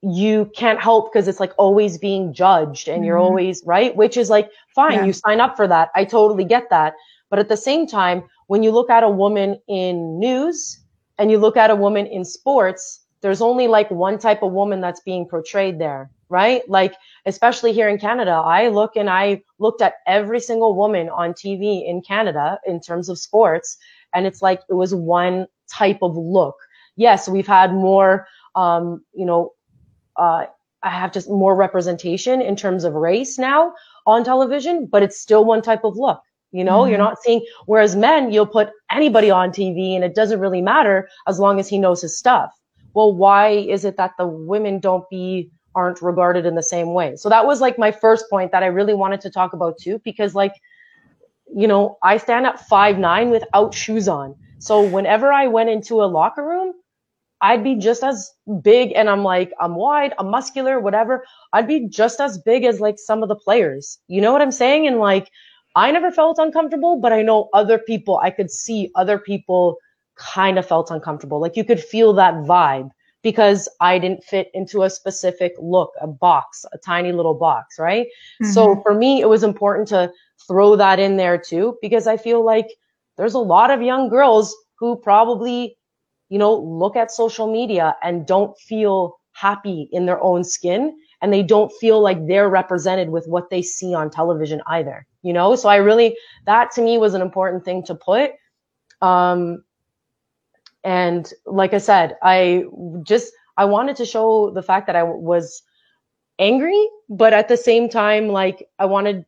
you 0.01 0.51
can't 0.55 0.81
help 0.81 1.11
because 1.11 1.27
it's 1.27 1.39
like 1.39 1.53
always 1.57 1.97
being 1.97 2.33
judged 2.33 2.87
and 2.87 2.97
mm-hmm. 2.97 3.05
you're 3.05 3.17
always 3.17 3.61
right, 3.65 3.95
which 3.95 4.17
is 4.17 4.29
like 4.29 4.49
fine, 4.73 4.93
yeah. 4.93 5.05
you 5.05 5.13
sign 5.13 5.39
up 5.39 5.55
for 5.55 5.67
that. 5.67 5.89
I 5.95 6.05
totally 6.05 6.43
get 6.43 6.69
that. 6.71 6.95
But 7.29 7.39
at 7.39 7.49
the 7.49 7.57
same 7.57 7.87
time, 7.87 8.23
when 8.47 8.63
you 8.63 8.71
look 8.71 8.89
at 8.89 9.03
a 9.03 9.09
woman 9.09 9.59
in 9.67 10.19
news 10.19 10.79
and 11.17 11.31
you 11.31 11.37
look 11.37 11.55
at 11.55 11.69
a 11.69 11.75
woman 11.75 12.07
in 12.07 12.25
sports, 12.25 13.05
there's 13.21 13.41
only 13.41 13.67
like 13.67 13.89
one 13.91 14.17
type 14.17 14.41
of 14.41 14.51
woman 14.51 14.81
that's 14.81 14.99
being 15.01 15.27
portrayed 15.27 15.79
there, 15.79 16.09
right? 16.29 16.67
Like, 16.67 16.95
especially 17.27 17.71
here 17.71 17.87
in 17.87 17.99
Canada, 17.99 18.31
I 18.31 18.69
look 18.69 18.95
and 18.95 19.09
I 19.09 19.43
looked 19.59 19.81
at 19.83 19.95
every 20.07 20.39
single 20.39 20.75
woman 20.75 21.09
on 21.09 21.33
TV 21.33 21.87
in 21.87 22.01
Canada 22.01 22.59
in 22.65 22.81
terms 22.81 23.07
of 23.07 23.19
sports. 23.19 23.77
And 24.13 24.25
it's 24.25 24.41
like, 24.41 24.61
it 24.69 24.73
was 24.73 24.93
one 24.95 25.45
type 25.71 25.99
of 26.01 26.17
look. 26.17 26.55
Yes, 26.95 27.29
we've 27.29 27.47
had 27.47 27.71
more, 27.73 28.27
um, 28.55 29.05
you 29.13 29.25
know, 29.25 29.53
uh, 30.21 30.45
I 30.83 30.89
have 30.89 31.11
just 31.11 31.29
more 31.29 31.55
representation 31.55 32.41
in 32.41 32.55
terms 32.55 32.83
of 32.83 32.93
race 32.93 33.37
now 33.39 33.73
on 34.05 34.23
television, 34.23 34.85
but 34.85 35.01
it's 35.03 35.19
still 35.19 35.43
one 35.43 35.61
type 35.61 35.83
of 35.83 35.97
look. 35.97 36.21
You 36.51 36.63
know, 36.63 36.81
mm-hmm. 36.81 36.89
you're 36.89 36.99
not 36.99 37.17
seeing, 37.23 37.45
whereas 37.65 37.95
men, 37.95 38.31
you'll 38.31 38.45
put 38.45 38.69
anybody 38.91 39.31
on 39.31 39.49
TV 39.49 39.95
and 39.95 40.03
it 40.03 40.13
doesn't 40.13 40.39
really 40.39 40.61
matter 40.61 41.09
as 41.27 41.39
long 41.39 41.59
as 41.59 41.67
he 41.67 41.79
knows 41.79 42.01
his 42.01 42.17
stuff. 42.17 42.51
Well, 42.93 43.13
why 43.13 43.49
is 43.49 43.85
it 43.85 43.97
that 43.97 44.11
the 44.17 44.27
women 44.27 44.79
don't 44.79 45.09
be, 45.09 45.49
aren't 45.75 46.01
regarded 46.01 46.45
in 46.45 46.55
the 46.55 46.63
same 46.63 46.93
way? 46.93 47.15
So 47.15 47.29
that 47.29 47.45
was 47.45 47.61
like 47.61 47.79
my 47.79 47.91
first 47.91 48.29
point 48.29 48.51
that 48.51 48.63
I 48.63 48.67
really 48.67 48.93
wanted 48.93 49.21
to 49.21 49.29
talk 49.29 49.53
about 49.53 49.77
too, 49.79 50.01
because 50.03 50.35
like, 50.35 50.53
you 51.55 51.67
know, 51.67 51.97
I 52.03 52.17
stand 52.17 52.45
at 52.45 52.67
five 52.67 52.97
nine 52.97 53.29
without 53.29 53.73
shoes 53.73 54.07
on. 54.07 54.35
So 54.59 54.81
whenever 54.81 55.31
I 55.31 55.47
went 55.47 55.69
into 55.69 56.03
a 56.03 56.05
locker 56.05 56.45
room, 56.45 56.73
I'd 57.41 57.63
be 57.63 57.75
just 57.75 58.03
as 58.03 58.31
big 58.61 58.91
and 58.95 59.09
I'm 59.09 59.23
like, 59.23 59.51
I'm 59.59 59.75
wide, 59.75 60.13
I'm 60.19 60.29
muscular, 60.29 60.79
whatever. 60.79 61.25
I'd 61.53 61.67
be 61.67 61.87
just 61.87 62.19
as 62.19 62.37
big 62.37 62.63
as 62.63 62.79
like 62.79 62.99
some 62.99 63.23
of 63.23 63.29
the 63.29 63.35
players. 63.35 63.97
You 64.07 64.21
know 64.21 64.31
what 64.31 64.41
I'm 64.41 64.51
saying? 64.51 64.87
And 64.87 64.99
like, 64.99 65.31
I 65.75 65.91
never 65.91 66.11
felt 66.11 66.37
uncomfortable, 66.37 66.99
but 66.99 67.13
I 67.13 67.21
know 67.21 67.49
other 67.53 67.79
people, 67.79 68.19
I 68.19 68.29
could 68.29 68.51
see 68.51 68.91
other 68.95 69.17
people 69.17 69.77
kind 70.15 70.59
of 70.59 70.67
felt 70.67 70.91
uncomfortable. 70.91 71.39
Like 71.39 71.55
you 71.55 71.63
could 71.63 71.79
feel 71.79 72.13
that 72.13 72.35
vibe 72.35 72.91
because 73.23 73.69
I 73.79 73.97
didn't 73.99 74.23
fit 74.23 74.49
into 74.53 74.83
a 74.83 74.89
specific 74.89 75.53
look, 75.59 75.93
a 76.01 76.07
box, 76.07 76.65
a 76.73 76.77
tiny 76.77 77.11
little 77.11 77.33
box, 77.33 77.79
right? 77.79 78.07
Mm-hmm. 78.41 78.51
So 78.51 78.81
for 78.81 78.93
me, 78.93 79.21
it 79.21 79.29
was 79.29 79.43
important 79.43 79.87
to 79.89 80.11
throw 80.47 80.75
that 80.75 80.99
in 80.99 81.17
there 81.17 81.37
too, 81.37 81.77
because 81.81 82.07
I 82.07 82.17
feel 82.17 82.43
like 82.43 82.67
there's 83.17 83.33
a 83.33 83.39
lot 83.39 83.71
of 83.71 83.81
young 83.81 84.09
girls 84.09 84.55
who 84.79 84.95
probably 84.95 85.77
you 86.31 86.37
know, 86.37 86.55
look 86.55 86.95
at 86.95 87.11
social 87.11 87.51
media 87.51 87.93
and 88.01 88.25
don't 88.25 88.57
feel 88.57 89.19
happy 89.33 89.89
in 89.91 90.05
their 90.05 90.23
own 90.23 90.45
skin 90.45 90.97
and 91.21 91.31
they 91.31 91.43
don't 91.43 91.71
feel 91.73 92.01
like 92.01 92.25
they're 92.25 92.49
represented 92.49 93.09
with 93.09 93.27
what 93.27 93.49
they 93.49 93.61
see 93.61 93.93
on 93.93 94.09
television 94.09 94.61
either, 94.67 95.05
you 95.23 95.33
know? 95.33 95.55
So 95.57 95.67
I 95.67 95.75
really, 95.75 96.15
that 96.45 96.71
to 96.71 96.81
me 96.81 96.97
was 96.97 97.13
an 97.13 97.21
important 97.21 97.65
thing 97.65 97.83
to 97.83 97.95
put. 97.95 98.31
Um, 99.01 99.65
and 100.85 101.31
like 101.45 101.73
I 101.73 101.79
said, 101.79 102.15
I 102.23 102.63
just, 103.03 103.33
I 103.57 103.65
wanted 103.65 103.97
to 103.97 104.05
show 104.05 104.51
the 104.51 104.63
fact 104.63 104.87
that 104.87 104.95
I 104.95 105.03
was 105.03 105.61
angry, 106.39 106.87
but 107.09 107.33
at 107.33 107.49
the 107.49 107.57
same 107.57 107.89
time, 107.89 108.29
like 108.29 108.69
I 108.79 108.85
wanted 108.85 109.25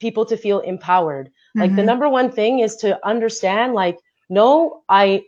people 0.00 0.26
to 0.26 0.36
feel 0.36 0.60
empowered. 0.60 1.28
Mm-hmm. 1.28 1.60
Like 1.60 1.70
the 1.70 1.76
mm-hmm. 1.76 1.86
number 1.86 2.10
one 2.10 2.30
thing 2.30 2.58
is 2.58 2.76
to 2.76 2.98
understand, 3.06 3.72
like, 3.72 3.98
no, 4.28 4.82
I, 4.90 5.24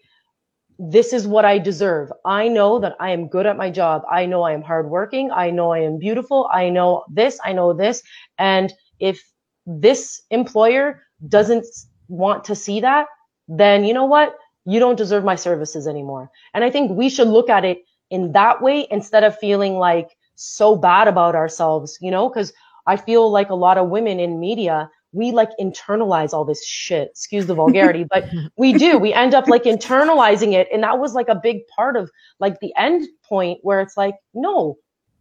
this 0.78 1.12
is 1.12 1.26
what 1.26 1.44
I 1.44 1.58
deserve. 1.58 2.10
I 2.24 2.48
know 2.48 2.78
that 2.80 2.96
I 2.98 3.10
am 3.10 3.28
good 3.28 3.46
at 3.46 3.56
my 3.56 3.70
job. 3.70 4.02
I 4.10 4.26
know 4.26 4.42
I 4.42 4.52
am 4.52 4.62
hardworking. 4.62 5.30
I 5.30 5.50
know 5.50 5.72
I 5.72 5.78
am 5.80 5.98
beautiful. 5.98 6.48
I 6.52 6.68
know 6.68 7.04
this. 7.10 7.38
I 7.44 7.52
know 7.52 7.72
this. 7.72 8.02
And 8.38 8.72
if 8.98 9.22
this 9.66 10.22
employer 10.30 11.02
doesn't 11.28 11.66
want 12.08 12.44
to 12.44 12.54
see 12.54 12.80
that, 12.80 13.06
then 13.48 13.84
you 13.84 13.94
know 13.94 14.04
what? 14.04 14.36
You 14.64 14.80
don't 14.80 14.96
deserve 14.96 15.24
my 15.24 15.36
services 15.36 15.86
anymore. 15.86 16.30
And 16.54 16.64
I 16.64 16.70
think 16.70 16.90
we 16.92 17.08
should 17.08 17.28
look 17.28 17.50
at 17.50 17.64
it 17.64 17.84
in 18.10 18.32
that 18.32 18.62
way 18.62 18.86
instead 18.90 19.24
of 19.24 19.38
feeling 19.38 19.74
like 19.74 20.16
so 20.34 20.74
bad 20.74 21.06
about 21.08 21.34
ourselves, 21.34 21.98
you 22.00 22.10
know, 22.10 22.28
because 22.28 22.52
I 22.86 22.96
feel 22.96 23.30
like 23.30 23.50
a 23.50 23.54
lot 23.54 23.78
of 23.78 23.88
women 23.88 24.18
in 24.18 24.40
media, 24.40 24.90
we 25.14 25.30
like 25.30 25.50
internalize 25.60 26.32
all 26.32 26.44
this 26.44 26.66
shit. 26.66 27.08
Excuse 27.10 27.46
the 27.46 27.54
vulgarity, 27.54 28.04
but 28.08 28.28
we 28.56 28.72
do. 28.72 28.98
We 28.98 29.12
end 29.12 29.32
up 29.32 29.46
like 29.48 29.64
internalizing 29.64 30.52
it. 30.52 30.68
And 30.72 30.82
that 30.82 30.98
was 30.98 31.14
like 31.14 31.28
a 31.28 31.34
big 31.34 31.66
part 31.68 31.96
of 31.96 32.10
like 32.40 32.60
the 32.60 32.72
end 32.76 33.06
point 33.24 33.60
where 33.62 33.80
it's 33.80 33.96
like, 33.96 34.16
no, 34.34 34.76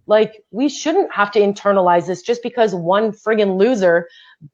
like 0.08 0.44
we 0.52 0.68
shouldn't 0.68 1.14
have 1.14 1.32
to 1.32 1.40
internalize 1.40 2.08
this 2.08 2.22
just 2.22 2.44
because 2.44 2.76
one 2.76 3.12
friggin' 3.12 3.58
loser 3.58 4.10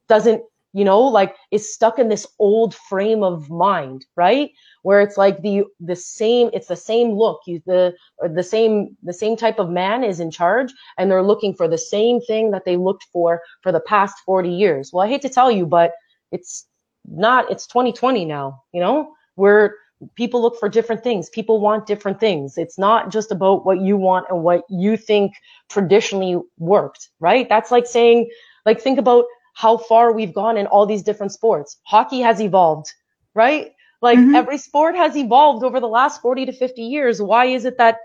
doesn't, 0.07 0.43
you 0.73 0.83
know, 0.83 1.01
like 1.01 1.35
is 1.51 1.73
stuck 1.73 1.99
in 1.99 2.09
this 2.09 2.27
old 2.39 2.75
frame 2.75 3.23
of 3.23 3.49
mind, 3.49 4.05
right? 4.15 4.51
where 4.83 5.01
it's 5.01 5.17
like 5.17 5.41
the 5.41 5.63
the 5.79 5.95
same 5.95 6.49
it's 6.53 6.67
the 6.67 6.75
same 6.75 7.11
look 7.11 7.41
you 7.45 7.61
the 7.65 7.93
the 8.33 8.43
same 8.43 8.95
the 9.03 9.13
same 9.13 9.35
type 9.35 9.59
of 9.59 9.69
man 9.69 10.03
is 10.03 10.19
in 10.19 10.31
charge 10.31 10.71
and 10.97 11.09
they're 11.09 11.23
looking 11.23 11.53
for 11.53 11.67
the 11.67 11.77
same 11.77 12.21
thing 12.21 12.51
that 12.51 12.65
they 12.65 12.77
looked 12.77 13.05
for 13.11 13.41
for 13.61 13.71
the 13.71 13.81
past 13.81 14.15
40 14.25 14.49
years. 14.49 14.91
Well 14.93 15.05
i 15.05 15.09
hate 15.09 15.21
to 15.23 15.29
tell 15.29 15.51
you 15.51 15.65
but 15.65 15.91
it's 16.31 16.65
not 17.05 17.49
it's 17.51 17.67
2020 17.67 18.25
now 18.25 18.61
you 18.73 18.81
know? 18.81 19.13
Where 19.35 19.75
people 20.15 20.41
look 20.41 20.59
for 20.59 20.69
different 20.69 21.03
things 21.03 21.29
people 21.29 21.59
want 21.59 21.85
different 21.85 22.19
things. 22.19 22.57
It's 22.57 22.77
not 22.77 23.11
just 23.11 23.31
about 23.31 23.65
what 23.65 23.81
you 23.81 23.97
want 23.97 24.27
and 24.29 24.43
what 24.43 24.63
you 24.69 24.95
think 24.97 25.33
traditionally 25.69 26.39
worked 26.57 27.09
right? 27.19 27.47
That's 27.49 27.71
like 27.71 27.85
saying 27.85 28.29
like 28.65 28.79
think 28.79 28.99
about 28.99 29.25
how 29.63 29.77
far 29.77 30.13
we've 30.13 30.33
gone 30.33 30.55
in 30.57 30.65
all 30.67 30.85
these 30.85 31.03
different 31.03 31.31
sports 31.31 31.77
hockey 31.83 32.19
has 32.19 32.39
evolved 32.39 32.93
right 33.33 33.73
like 34.01 34.17
mm-hmm. 34.17 34.35
every 34.35 34.57
sport 34.57 34.95
has 34.95 35.15
evolved 35.15 35.63
over 35.63 35.79
the 35.79 35.87
last 35.87 36.21
40 36.21 36.45
to 36.45 36.53
50 36.53 36.81
years. 36.81 37.21
Why 37.21 37.45
is 37.45 37.65
it 37.65 37.77
that 37.77 37.97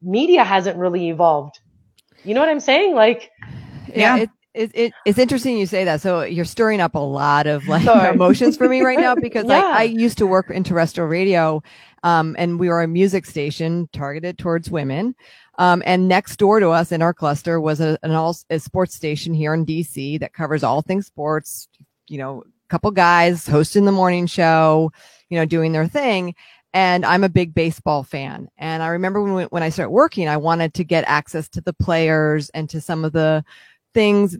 media 0.00 0.44
hasn't 0.44 0.78
really 0.78 1.08
evolved? 1.10 1.60
You 2.24 2.34
know 2.34 2.40
what 2.40 2.48
I'm 2.48 2.60
saying? 2.60 2.94
Like, 2.94 3.30
yeah. 3.88 4.16
yeah 4.16 4.22
it, 4.22 4.30
it, 4.54 4.70
it, 4.74 4.92
it's 5.04 5.18
interesting 5.18 5.58
you 5.58 5.66
say 5.66 5.84
that. 5.84 6.00
So 6.00 6.22
you're 6.22 6.46
stirring 6.46 6.80
up 6.80 6.94
a 6.94 7.00
lot 7.00 7.46
of 7.46 7.66
like 7.68 7.84
emotions 8.14 8.56
for 8.56 8.68
me 8.68 8.80
right 8.80 8.98
now 8.98 9.14
because 9.14 9.44
yeah. 9.48 9.62
I, 9.62 9.80
I 9.80 9.82
used 9.82 10.16
to 10.18 10.26
work 10.26 10.48
in 10.48 10.64
terrestrial 10.64 11.08
radio, 11.08 11.62
um, 12.02 12.34
and 12.38 12.58
we 12.58 12.68
were 12.68 12.80
a 12.80 12.88
music 12.88 13.26
station 13.26 13.88
targeted 13.92 14.38
towards 14.38 14.70
women. 14.70 15.14
Um, 15.58 15.82
and 15.86 16.08
next 16.08 16.36
door 16.36 16.60
to 16.60 16.70
us 16.70 16.92
in 16.92 17.02
our 17.02 17.14
cluster 17.14 17.60
was 17.60 17.80
a, 17.80 17.98
an 18.02 18.12
all 18.12 18.36
a 18.50 18.58
sports 18.58 18.94
station 18.94 19.34
here 19.34 19.54
in 19.54 19.64
DC 19.64 20.20
that 20.20 20.32
covers 20.32 20.64
all 20.64 20.82
things 20.82 21.06
sports, 21.06 21.68
you 22.08 22.18
know, 22.18 22.42
a 22.42 22.68
couple 22.68 22.90
guys 22.90 23.46
hosting 23.46 23.84
the 23.84 23.92
morning 23.92 24.26
show, 24.26 24.90
you 25.28 25.38
know, 25.38 25.44
doing 25.44 25.72
their 25.72 25.86
thing. 25.86 26.34
And 26.72 27.06
I'm 27.06 27.22
a 27.22 27.28
big 27.28 27.54
baseball 27.54 28.02
fan. 28.02 28.48
And 28.58 28.82
I 28.82 28.88
remember 28.88 29.22
when, 29.22 29.46
when 29.46 29.62
I 29.62 29.68
started 29.68 29.92
working, 29.92 30.28
I 30.28 30.38
wanted 30.38 30.74
to 30.74 30.84
get 30.84 31.04
access 31.06 31.48
to 31.50 31.60
the 31.60 31.72
players 31.72 32.50
and 32.50 32.68
to 32.70 32.80
some 32.80 33.04
of 33.04 33.12
the 33.12 33.44
things. 33.94 34.36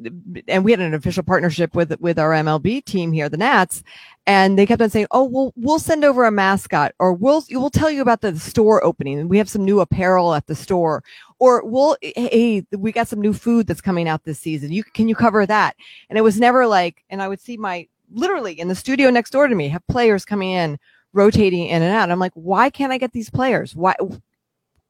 And 0.49 0.65
we 0.65 0.73
had 0.73 0.81
an 0.81 0.93
official 0.93 1.23
partnership 1.23 1.75
with, 1.75 1.99
with 2.01 2.19
our 2.19 2.33
MLB 2.33 2.85
team 2.85 3.13
here, 3.13 3.29
the 3.29 3.37
Nats. 3.37 3.83
And 4.27 4.59
they 4.59 4.67
kept 4.67 4.83
on 4.83 4.91
saying, 4.91 5.07
Oh, 5.11 5.25
well, 5.25 5.53
we'll 5.57 5.79
send 5.79 6.05
over 6.05 6.25
a 6.25 6.31
mascot 6.31 6.93
or 6.99 7.15
we'll, 7.15 7.45
we'll 7.51 7.71
tell 7.71 7.91
you 7.91 8.03
about 8.03 8.21
the 8.21 8.39
store 8.39 8.85
opening. 8.85 9.29
We 9.29 9.39
have 9.39 9.49
some 9.49 9.65
new 9.65 9.81
apparel 9.81 10.35
at 10.35 10.47
the 10.47 10.55
store 10.55 11.03
or 11.39 11.65
we'll, 11.65 11.97
Hey, 12.03 12.67
we 12.73 12.93
got 12.93 13.09
some 13.09 13.21
new 13.21 13.33
food 13.33 13.67
that's 13.67 13.81
coming 13.81 14.09
out 14.09 14.25
this 14.25 14.39
season. 14.39 14.73
You, 14.73 14.85
can 14.85 15.09
you 15.09 15.15
cover 15.15 15.47
that? 15.47 15.77
And 16.11 16.19
it 16.19 16.23
was 16.23 16.39
never 16.39 16.67
like, 16.67 17.05
and 17.09 17.23
I 17.23 17.29
would 17.29 17.41
see 17.41 17.57
my, 17.57 17.89
literally 18.13 18.59
in 18.59 18.69
the 18.69 18.75
studio 18.75 19.11
next 19.11 19.31
door 19.31 19.49
to 19.49 19.55
me 19.55 19.69
have 19.69 19.87
players 19.87 20.25
coming 20.25 20.51
in, 20.51 20.79
rotating 21.13 21.67
in 21.67 21.83
and 21.83 21.95
out. 21.95 22.11
I'm 22.11 22.19
like, 22.19 22.33
why 22.35 22.71
can't 22.71 22.93
I 22.93 22.99
get 22.99 23.13
these 23.13 23.31
players? 23.31 23.75
Why? 23.75 23.95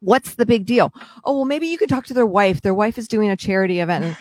What's 0.01 0.35
the 0.35 0.45
big 0.45 0.67
deal? 0.67 0.93
Oh, 1.25 1.37
well, 1.37 1.45
maybe 1.47 1.67
you 1.67 1.79
could 1.79 1.89
talk 1.89 2.05
to 2.07 2.15
their 2.15 2.27
wife. 2.27 2.61
Their 2.61 2.75
wife 2.75 2.99
is 2.99 3.09
doing 3.09 3.31
a 3.31 3.37
charity 3.37 3.81
event. 3.81 4.17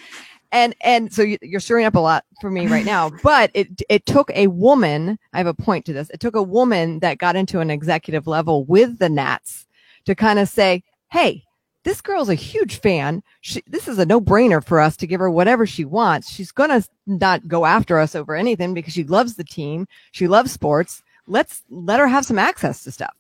And, 0.54 0.76
and, 0.82 1.12
so 1.12 1.24
you're 1.42 1.60
stirring 1.60 1.86
up 1.86 1.96
a 1.96 2.00
lot 2.00 2.26
for 2.40 2.52
me 2.52 2.68
right 2.68 2.86
now, 2.86 3.10
but 3.24 3.50
it, 3.54 3.82
it 3.90 4.06
took 4.06 4.30
a 4.34 4.48
woman. 4.48 5.18
I 5.34 5.40
have 5.40 5.48
a 5.48 5.54
point 5.54 5.84
to 5.86 5.94
this. 5.94 6.10
It 6.12 6.20
took 6.20 6.36
a 6.36 6.44
woman 6.44 7.00
that 7.00 7.18
got 7.18 7.36
into 7.36 7.60
an 7.60 7.72
executive 7.72 8.28
level 8.28 8.64
with 8.64 9.00
the 9.00 9.10
Nats 9.10 9.66
to 10.06 10.14
kind 10.14 10.38
of 10.38 10.48
say, 10.48 10.84
Hey, 11.12 11.44
this 11.84 12.02
girl's 12.02 12.30
a 12.30 12.36
huge 12.36 12.80
fan. 12.80 13.24
She, 13.42 13.62
this 13.68 13.88
is 13.88 14.00
a 14.00 14.06
no 14.06 14.22
brainer 14.22 14.64
for 14.64 14.80
us 14.80 14.96
to 14.98 15.08
give 15.08 15.20
her 15.20 15.30
whatever 15.30 15.66
she 15.66 15.86
wants. 15.86 16.30
She's 16.30 16.52
going 16.52 16.70
to 16.70 16.88
not 17.08 17.48
go 17.48 17.66
after 17.66 18.00
us 18.00 18.16
over 18.16 18.36
anything 18.36 18.74
because 18.74 18.94
she 18.94 19.04
loves 19.04 19.36
the 19.36 19.44
team. 19.44 19.88
She 20.12 20.28
loves 20.28 20.52
sports. 20.52 21.04
Let's 21.28 21.64
let 21.70 22.00
her 22.00 22.08
have 22.08 22.26
some 22.26 22.40
access 22.40 22.84
to 22.84 22.92
stuff. 22.92 23.16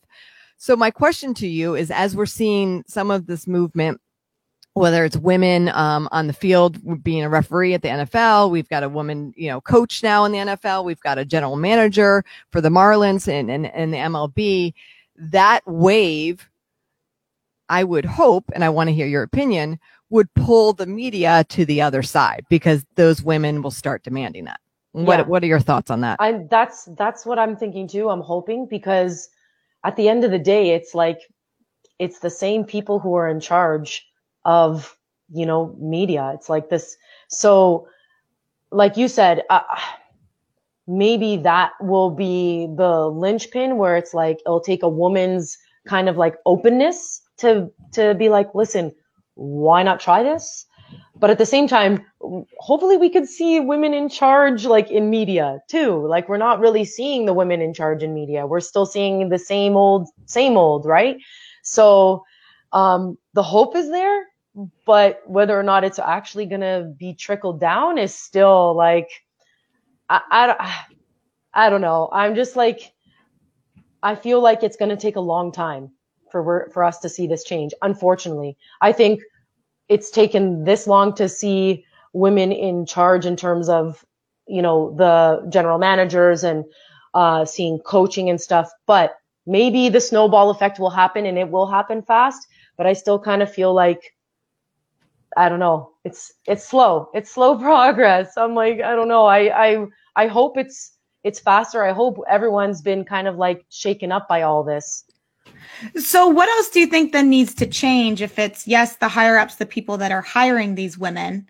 So 0.57 0.75
my 0.75 0.91
question 0.91 1.33
to 1.35 1.47
you 1.47 1.75
is, 1.75 1.91
as 1.91 2.15
we're 2.15 2.25
seeing 2.25 2.83
some 2.87 3.11
of 3.11 3.25
this 3.25 3.47
movement, 3.47 3.99
whether 4.73 5.05
it's 5.05 5.17
women 5.17 5.69
um, 5.69 6.09
on 6.11 6.27
the 6.27 6.33
field 6.33 7.03
being 7.03 7.23
a 7.23 7.29
referee 7.29 7.73
at 7.73 7.81
the 7.81 7.89
NFL, 7.89 8.49
we've 8.49 8.69
got 8.69 8.83
a 8.83 8.89
woman, 8.89 9.33
you 9.35 9.47
know, 9.47 9.61
coach 9.61 10.01
now 10.01 10.25
in 10.25 10.31
the 10.31 10.39
NFL. 10.39 10.83
We've 10.83 10.99
got 11.01 11.17
a 11.17 11.25
general 11.25 11.55
manager 11.55 12.23
for 12.51 12.59
the 12.59 12.69
Marlins 12.69 13.27
and, 13.27 13.51
and, 13.51 13.67
and 13.67 13.93
the 13.93 13.97
MLB. 13.97 14.73
That 15.15 15.61
wave 15.67 16.49
I 17.69 17.83
would 17.83 18.05
hope, 18.05 18.45
and 18.53 18.63
I 18.63 18.69
want 18.69 18.89
to 18.89 18.93
hear 18.93 19.07
your 19.07 19.23
opinion, 19.23 19.79
would 20.09 20.31
pull 20.35 20.73
the 20.73 20.85
media 20.85 21.43
to 21.49 21.65
the 21.65 21.81
other 21.81 22.03
side 22.03 22.45
because 22.49 22.85
those 22.95 23.23
women 23.23 23.61
will 23.61 23.71
start 23.71 24.03
demanding 24.03 24.45
that. 24.45 24.59
What 24.91 25.19
yeah. 25.19 25.25
What 25.25 25.43
are 25.43 25.47
your 25.47 25.59
thoughts 25.59 25.89
on 25.89 26.01
that? 26.01 26.17
I, 26.19 26.43
that's 26.51 26.87
that's 26.97 27.25
what 27.25 27.39
I'm 27.39 27.55
thinking 27.55 27.87
too. 27.87 28.09
I'm 28.09 28.21
hoping 28.21 28.67
because 28.69 29.27
at 29.83 29.95
the 29.95 30.07
end 30.07 30.23
of 30.23 30.29
the 30.29 30.37
day, 30.37 30.69
it's 30.69 30.93
like 30.93 31.17
it's 31.97 32.19
the 32.19 32.29
same 32.29 32.63
people 32.63 32.99
who 32.99 33.15
are 33.15 33.27
in 33.27 33.39
charge 33.39 34.05
of 34.45 34.97
you 35.33 35.45
know 35.45 35.75
media. 35.79 36.31
It's 36.35 36.49
like 36.49 36.69
this. 36.69 36.95
So, 37.29 37.87
like 38.71 38.97
you 38.97 39.07
said, 39.07 39.43
uh, 39.49 39.61
maybe 40.87 41.37
that 41.37 41.71
will 41.81 42.09
be 42.09 42.67
the 42.75 43.07
linchpin 43.09 43.77
where 43.77 43.97
it's 43.97 44.13
like 44.13 44.39
it'll 44.45 44.61
take 44.61 44.83
a 44.83 44.89
woman's 44.89 45.57
kind 45.87 46.09
of 46.09 46.17
like 46.17 46.35
openness 46.45 47.21
to 47.37 47.71
to 47.93 48.15
be 48.15 48.29
like, 48.29 48.53
listen, 48.55 48.91
why 49.35 49.83
not 49.83 49.99
try 49.99 50.23
this? 50.23 50.65
But 51.15 51.29
at 51.29 51.37
the 51.37 51.45
same 51.45 51.67
time, 51.67 52.05
hopefully 52.59 52.97
we 52.97 53.09
could 53.09 53.27
see 53.27 53.59
women 53.59 53.93
in 53.93 54.09
charge 54.09 54.65
like 54.65 54.91
in 54.91 55.09
media 55.09 55.59
too. 55.69 56.05
Like 56.07 56.27
we're 56.27 56.37
not 56.37 56.59
really 56.59 56.85
seeing 56.85 57.25
the 57.25 57.33
women 57.33 57.61
in 57.61 57.73
charge 57.73 58.03
in 58.03 58.13
media. 58.13 58.45
We're 58.45 58.59
still 58.59 58.85
seeing 58.85 59.29
the 59.29 59.39
same 59.39 59.75
old, 59.75 60.09
same 60.25 60.57
old, 60.57 60.85
right? 60.85 61.17
So 61.63 62.23
um, 62.73 63.17
the 63.33 63.43
hope 63.43 63.75
is 63.75 63.89
there, 63.89 64.25
but 64.85 65.21
whether 65.25 65.59
or 65.59 65.63
not 65.63 65.83
it's 65.83 65.99
actually 65.99 66.45
gonna 66.45 66.93
be 66.97 67.13
trickled 67.13 67.59
down 67.59 67.97
is 67.97 68.13
still 68.13 68.75
like 68.75 69.09
I, 70.09 70.21
I, 70.29 71.65
I 71.65 71.69
don't 71.69 71.81
know. 71.81 72.09
I'm 72.11 72.35
just 72.35 72.55
like 72.55 72.93
I 74.03 74.15
feel 74.15 74.41
like 74.41 74.63
it's 74.63 74.77
gonna 74.77 74.97
take 74.97 75.15
a 75.15 75.21
long 75.21 75.51
time 75.51 75.91
for 76.31 76.69
for 76.73 76.83
us 76.83 76.99
to 76.99 77.09
see 77.09 77.27
this 77.27 77.43
change. 77.43 77.73
Unfortunately, 77.81 78.57
I 78.81 78.91
think 78.91 79.21
it's 79.89 80.11
taken 80.11 80.63
this 80.63 80.87
long 80.87 81.13
to 81.15 81.29
see 81.29 81.85
women 82.13 82.51
in 82.51 82.85
charge 82.85 83.25
in 83.25 83.35
terms 83.35 83.69
of 83.69 84.05
you 84.47 84.61
know 84.61 84.93
the 84.97 85.47
general 85.49 85.77
managers 85.79 86.43
and 86.43 86.65
uh, 87.13 87.45
seeing 87.45 87.79
coaching 87.79 88.29
and 88.29 88.39
stuff. 88.41 88.71
But 88.85 89.15
maybe 89.45 89.89
the 89.89 90.01
snowball 90.01 90.49
effect 90.49 90.79
will 90.79 90.89
happen 90.89 91.25
and 91.25 91.37
it 91.37 91.49
will 91.49 91.67
happen 91.67 92.01
fast. 92.01 92.47
But 92.77 92.87
I 92.87 92.93
still 92.93 93.19
kind 93.19 93.41
of 93.41 93.51
feel 93.53 93.73
like 93.73 94.13
I 95.37 95.49
don't 95.49 95.59
know. 95.59 95.91
It's 96.03 96.33
it's 96.47 96.65
slow. 96.67 97.09
It's 97.13 97.31
slow 97.31 97.57
progress. 97.69 98.33
I'm 98.37 98.55
like 98.55 98.81
I 98.81 98.95
don't 98.95 99.07
know. 99.07 99.25
I 99.25 99.67
I 99.67 99.85
I 100.15 100.27
hope 100.27 100.57
it's 100.57 100.97
it's 101.23 101.39
faster. 101.39 101.83
I 101.83 101.93
hope 101.93 102.19
everyone's 102.29 102.81
been 102.81 103.05
kind 103.05 103.27
of 103.27 103.37
like 103.37 103.65
shaken 103.69 104.11
up 104.11 104.27
by 104.27 104.41
all 104.41 104.63
this. 104.63 105.05
So, 105.95 106.27
what 106.27 106.49
else 106.49 106.69
do 106.69 106.79
you 106.79 106.87
think 106.87 107.11
then 107.11 107.29
needs 107.29 107.53
to 107.55 107.67
change 107.67 108.21
if 108.21 108.39
it's 108.39 108.67
yes, 108.67 108.97
the 108.97 109.07
higher 109.07 109.37
ups, 109.37 109.55
the 109.55 109.65
people 109.65 109.97
that 109.97 110.11
are 110.11 110.21
hiring 110.21 110.75
these 110.75 110.97
women? 110.97 111.49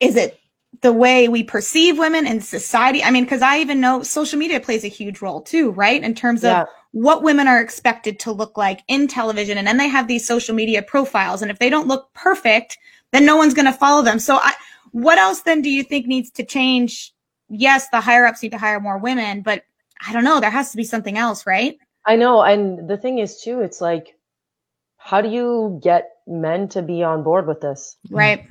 Is 0.00 0.16
it 0.16 0.38
the 0.80 0.92
way 0.92 1.28
we 1.28 1.42
perceive 1.42 1.98
women 1.98 2.26
in 2.26 2.40
society? 2.40 3.02
I 3.02 3.10
mean, 3.10 3.24
because 3.24 3.42
I 3.42 3.58
even 3.58 3.80
know 3.80 4.02
social 4.02 4.38
media 4.38 4.60
plays 4.60 4.84
a 4.84 4.88
huge 4.88 5.20
role 5.20 5.40
too, 5.40 5.70
right? 5.72 6.02
In 6.02 6.14
terms 6.14 6.44
of 6.44 6.50
yeah. 6.50 6.64
What 6.98 7.22
women 7.22 7.46
are 7.46 7.60
expected 7.60 8.18
to 8.18 8.32
look 8.32 8.56
like 8.56 8.82
in 8.88 9.06
television. 9.06 9.56
And 9.56 9.66
then 9.66 9.76
they 9.76 9.88
have 9.88 10.08
these 10.08 10.26
social 10.26 10.52
media 10.52 10.82
profiles. 10.82 11.42
And 11.42 11.50
if 11.50 11.60
they 11.60 11.70
don't 11.70 11.86
look 11.86 12.12
perfect, 12.12 12.76
then 13.12 13.24
no 13.24 13.36
one's 13.36 13.54
going 13.54 13.66
to 13.66 13.72
follow 13.72 14.02
them. 14.02 14.18
So, 14.18 14.36
I, 14.42 14.54
what 14.90 15.16
else 15.16 15.42
then 15.42 15.62
do 15.62 15.70
you 15.70 15.84
think 15.84 16.06
needs 16.06 16.30
to 16.32 16.44
change? 16.44 17.12
Yes, 17.48 17.88
the 17.90 18.00
higher 18.00 18.26
ups 18.26 18.42
need 18.42 18.50
to 18.50 18.58
hire 18.58 18.80
more 18.80 18.98
women, 18.98 19.42
but 19.42 19.62
I 20.06 20.12
don't 20.12 20.24
know. 20.24 20.40
There 20.40 20.50
has 20.50 20.72
to 20.72 20.76
be 20.76 20.82
something 20.84 21.16
else, 21.16 21.46
right? 21.46 21.78
I 22.04 22.16
know. 22.16 22.42
And 22.42 22.88
the 22.88 22.96
thing 22.96 23.18
is, 23.18 23.40
too, 23.40 23.60
it's 23.60 23.80
like, 23.80 24.16
how 24.96 25.20
do 25.20 25.28
you 25.28 25.78
get 25.82 26.10
men 26.26 26.68
to 26.70 26.82
be 26.82 27.04
on 27.04 27.22
board 27.22 27.46
with 27.46 27.60
this? 27.60 27.96
Right. 28.10 28.44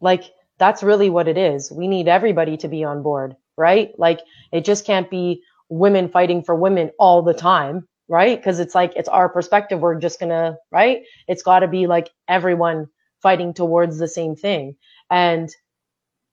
Like, 0.00 0.24
that's 0.58 0.82
really 0.82 1.10
what 1.10 1.28
it 1.28 1.36
is. 1.36 1.70
We 1.70 1.86
need 1.86 2.08
everybody 2.08 2.56
to 2.58 2.68
be 2.68 2.82
on 2.82 3.02
board, 3.02 3.36
right? 3.56 3.92
Like, 3.98 4.20
it 4.52 4.64
just 4.64 4.86
can't 4.86 5.10
be 5.10 5.42
women 5.68 6.08
fighting 6.08 6.42
for 6.42 6.54
women 6.54 6.90
all 6.98 7.22
the 7.22 7.34
time, 7.34 7.86
right? 8.10 8.36
Because 8.36 8.58
it's 8.58 8.74
like, 8.74 8.92
it's 8.96 9.08
our 9.08 9.28
perspective. 9.28 9.80
We're 9.80 9.98
just 9.98 10.20
gonna, 10.20 10.56
right? 10.70 11.02
It's 11.28 11.42
got 11.42 11.60
to 11.60 11.68
be 11.68 11.86
like 11.86 12.10
everyone 12.28 12.88
fighting 13.22 13.54
towards 13.54 13.98
the 13.98 14.08
same 14.08 14.34
thing. 14.34 14.76
And 15.10 15.48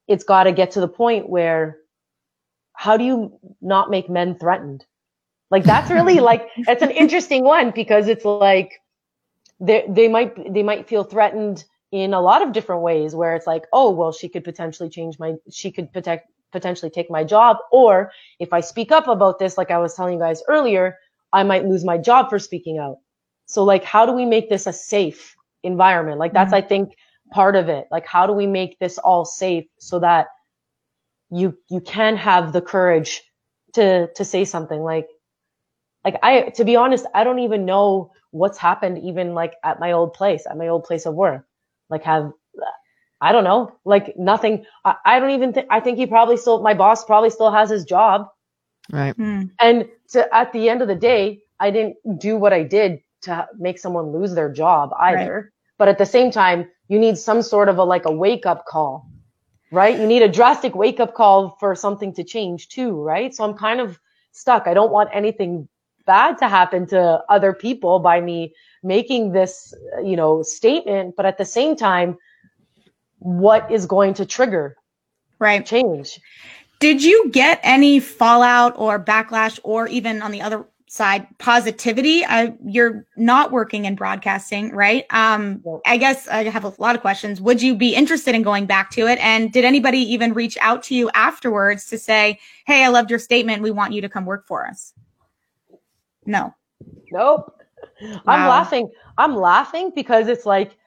it's 0.08 0.24
got 0.24 0.44
to 0.44 0.52
get 0.52 0.72
to 0.72 0.80
the 0.82 0.88
point 0.88 1.30
where 1.30 1.78
how 2.74 2.98
do 2.98 3.04
you 3.04 3.40
not 3.62 3.90
make 3.90 4.10
men 4.10 4.38
threatened? 4.38 4.86
Like 5.52 5.64
that's 5.64 5.92
really 5.92 6.20
like 6.32 6.50
that's 6.66 6.82
an 6.82 6.92
interesting 6.92 7.44
one 7.44 7.72
because 7.72 8.08
it's 8.08 8.26
like 8.26 8.82
they 9.60 9.86
they 9.88 10.08
might 10.08 10.54
they 10.54 10.64
might 10.64 10.88
feel 10.88 11.04
threatened 11.04 11.64
in 11.92 12.14
a 12.14 12.22
lot 12.22 12.42
of 12.42 12.54
different 12.54 12.82
ways 12.82 13.16
where 13.16 13.36
it's 13.36 13.48
like, 13.48 13.66
oh 13.72 13.92
well, 13.92 14.12
she 14.12 14.30
could 14.30 14.44
potentially 14.44 14.90
change 14.90 15.20
my 15.20 15.36
she 15.52 15.72
could 15.72 15.92
protect 15.94 16.30
potentially 16.52 16.90
take 16.90 17.12
my 17.12 17.24
job 17.24 17.58
or 17.72 18.12
if 18.40 18.54
I 18.54 18.62
speak 18.62 18.92
up 18.92 19.08
about 19.10 19.38
this 19.38 19.58
like 19.58 19.70
I 19.70 19.80
was 19.80 19.94
telling 19.94 20.14
you 20.14 20.20
guys 20.20 20.42
earlier, 20.48 20.98
I 21.34 21.44
might 21.44 21.66
lose 21.66 21.84
my 21.84 21.98
job 21.98 22.30
for 22.30 22.40
speaking 22.40 22.78
out. 22.78 22.98
So 23.46 23.64
like 23.64 23.84
how 23.84 24.06
do 24.06 24.12
we 24.12 24.26
make 24.26 24.50
this 24.50 24.68
a 24.68 24.74
safe 24.74 25.36
environment? 25.64 26.20
Like 26.20 26.34
that's 26.34 26.54
mm-hmm. 26.54 26.66
I 26.66 26.68
think 26.68 26.96
part 27.32 27.56
of 27.56 27.70
it. 27.70 27.88
Like 27.92 28.06
how 28.06 28.28
do 28.28 28.34
we 28.34 28.48
make 28.48 28.80
this 28.80 28.98
all 28.98 29.26
safe 29.26 29.66
so 29.80 30.00
that 30.00 30.28
you 31.30 31.58
you 31.70 31.82
can 31.82 32.16
have 32.16 32.54
the 32.54 32.62
courage 32.62 33.22
to 33.74 34.08
to 34.14 34.26
say 34.26 34.46
something 34.46 34.82
like 34.82 35.08
like 36.08 36.20
I, 36.24 36.44
to 36.56 36.64
be 36.64 36.78
honest, 36.78 37.06
I 37.14 37.26
don't 37.26 37.40
even 37.40 37.66
know 37.66 38.14
what's 38.32 38.58
happened 38.58 39.00
even 39.00 39.34
like 39.34 39.56
at 39.66 39.82
my 39.82 39.92
old 39.92 40.14
place, 40.14 40.46
at 40.50 40.58
my 40.58 40.70
old 40.70 40.86
place 40.86 41.06
of 41.06 41.14
work. 41.16 41.46
Like 41.90 42.04
have, 42.04 42.32
I 43.20 43.34
don't 43.34 43.44
know, 43.44 43.74
like 43.84 44.16
nothing. 44.18 44.66
I, 44.86 44.96
I 45.06 45.20
don't 45.20 45.32
even 45.32 45.52
think, 45.52 45.68
I 45.70 45.82
think 45.82 45.98
he 45.98 46.06
probably 46.06 46.38
still, 46.38 46.62
my 46.62 46.74
boss 46.74 47.04
probably 47.04 47.30
still 47.30 47.52
has 47.52 47.70
his 47.70 47.84
job. 47.84 48.30
Right. 48.92 49.16
Hmm. 49.16 49.44
And 49.60 49.88
to, 50.10 50.34
at 50.36 50.54
the 50.54 50.70
end 50.70 50.82
of 50.82 50.88
the 50.88 50.96
day, 50.96 51.42
I 51.60 51.72
didn't 51.72 51.98
do 52.20 52.38
what 52.38 52.54
I 52.54 52.64
did 52.64 53.02
to 53.24 53.48
make 53.58 53.80
someone 53.80 54.12
lose 54.12 54.34
their 54.34 54.52
job 54.52 54.92
either. 55.00 55.36
Right. 55.36 55.52
But 55.78 55.88
at 55.88 55.98
the 55.98 56.06
same 56.06 56.32
time, 56.32 56.70
you 56.88 57.00
need 57.00 57.18
some 57.18 57.42
sort 57.42 57.70
of 57.70 57.78
a, 57.78 57.84
like 57.84 58.06
a 58.06 58.12
wake 58.12 58.46
up 58.46 58.66
call, 58.66 59.10
right? 59.72 60.00
You 60.00 60.08
need 60.08 60.22
a 60.22 60.30
drastic 60.30 60.76
wake 60.76 61.00
up 61.00 61.14
call 61.14 61.58
for 61.60 61.76
something 61.76 62.14
to 62.14 62.24
change 62.24 62.70
too, 62.70 63.02
right? 63.02 63.34
So 63.34 63.44
I'm 63.44 63.54
kind 63.54 63.80
of 63.80 64.00
stuck. 64.32 64.68
I 64.68 64.74
don't 64.74 64.92
want 64.92 65.10
anything 65.14 65.68
bad 66.06 66.38
to 66.38 66.48
happen 66.48 66.88
to 66.88 67.22
other 67.30 67.54
people 67.54 68.00
by 68.00 68.22
me 68.22 68.54
making 68.84 69.34
this, 69.34 69.74
you 70.04 70.16
know, 70.16 70.42
statement. 70.42 71.16
But 71.18 71.26
at 71.26 71.38
the 71.38 71.46
same 71.46 71.76
time, 71.76 72.18
what 73.20 73.70
is 73.72 73.86
going 73.86 74.14
to 74.16 74.26
trigger 74.26 74.78
right 75.40 75.66
change? 75.66 76.20
Did 76.80 77.04
you 77.04 77.30
get 77.32 77.60
any 77.64 78.00
fallout 78.00 78.74
or 78.78 79.04
backlash 79.04 79.60
or 79.64 79.88
even 79.88 80.22
on 80.22 80.32
the 80.32 80.42
other 80.42 80.66
side 80.90 81.28
positivity 81.38 82.24
I, 82.24 82.56
you're 82.66 83.06
not 83.18 83.52
working 83.52 83.84
in 83.84 83.96
broadcasting 83.96 84.72
right 84.72 85.06
um 85.10 85.62
i 85.86 85.98
guess 85.98 86.30
i 86.30 86.46
have 86.46 86.64
a 86.64 86.74
lot 86.80 86.96
of 86.96 87.02
questions 87.02 87.42
would 87.42 87.62
you 87.62 87.76
be 87.76 87.94
interested 87.94 88.34
in 88.34 88.42
going 88.42 88.66
back 88.66 88.90
to 88.92 89.06
it 89.06 89.20
and 89.20 89.52
did 89.52 89.66
anybody 89.66 89.98
even 89.98 90.34
reach 90.34 90.58
out 90.62 90.84
to 90.84 90.96
you 90.96 91.10
afterwards 91.14 91.88
to 91.88 91.98
say 91.98 92.40
hey 92.66 92.86
i 92.86 92.88
loved 92.88 93.10
your 93.10 93.20
statement 93.20 93.62
we 93.62 93.70
want 93.70 93.92
you 93.92 94.00
to 94.00 94.08
come 94.08 94.26
work 94.26 94.48
for 94.48 94.66
us 94.66 94.94
no. 96.28 96.54
Nope. 97.12 97.60
Wow. 98.02 98.22
I'm 98.28 98.48
laughing. 98.48 98.92
I'm 99.18 99.36
laughing 99.36 99.92
because 99.96 100.28
it's 100.28 100.46
like 100.46 100.78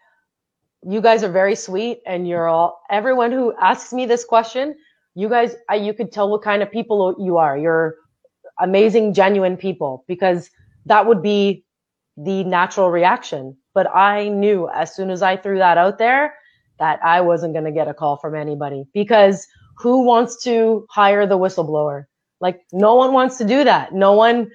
you 0.86 1.00
guys 1.00 1.24
are 1.24 1.32
very 1.32 1.56
sweet 1.56 2.00
and 2.06 2.28
you're 2.28 2.46
all 2.46 2.82
everyone 2.90 3.32
who 3.32 3.52
asks 3.60 3.92
me 3.92 4.06
this 4.06 4.24
question, 4.24 4.76
you 5.14 5.28
guys 5.28 5.54
I, 5.68 5.76
you 5.76 5.94
could 5.94 6.12
tell 6.12 6.30
what 6.30 6.42
kind 6.42 6.62
of 6.62 6.70
people 6.70 7.16
you 7.18 7.36
are. 7.38 7.56
You're 7.58 7.96
amazing 8.60 9.14
genuine 9.14 9.56
people 9.56 10.04
because 10.06 10.50
that 10.86 11.06
would 11.06 11.22
be 11.22 11.64
the 12.16 12.44
natural 12.44 12.90
reaction. 12.90 13.56
But 13.74 13.94
I 13.94 14.28
knew 14.28 14.68
as 14.68 14.94
soon 14.94 15.10
as 15.10 15.22
I 15.22 15.36
threw 15.36 15.58
that 15.58 15.78
out 15.78 15.98
there 15.98 16.34
that 16.78 17.00
I 17.04 17.20
wasn't 17.20 17.54
going 17.54 17.64
to 17.64 17.72
get 17.72 17.88
a 17.88 17.94
call 17.94 18.16
from 18.16 18.34
anybody 18.34 18.84
because 18.92 19.46
who 19.76 20.04
wants 20.04 20.42
to 20.44 20.86
hire 20.90 21.26
the 21.26 21.38
whistleblower? 21.38 22.04
Like 22.40 22.60
no 22.72 22.94
one 22.94 23.12
wants 23.12 23.38
to 23.38 23.44
do 23.44 23.64
that. 23.64 23.92
No 23.92 24.12
one 24.12 24.50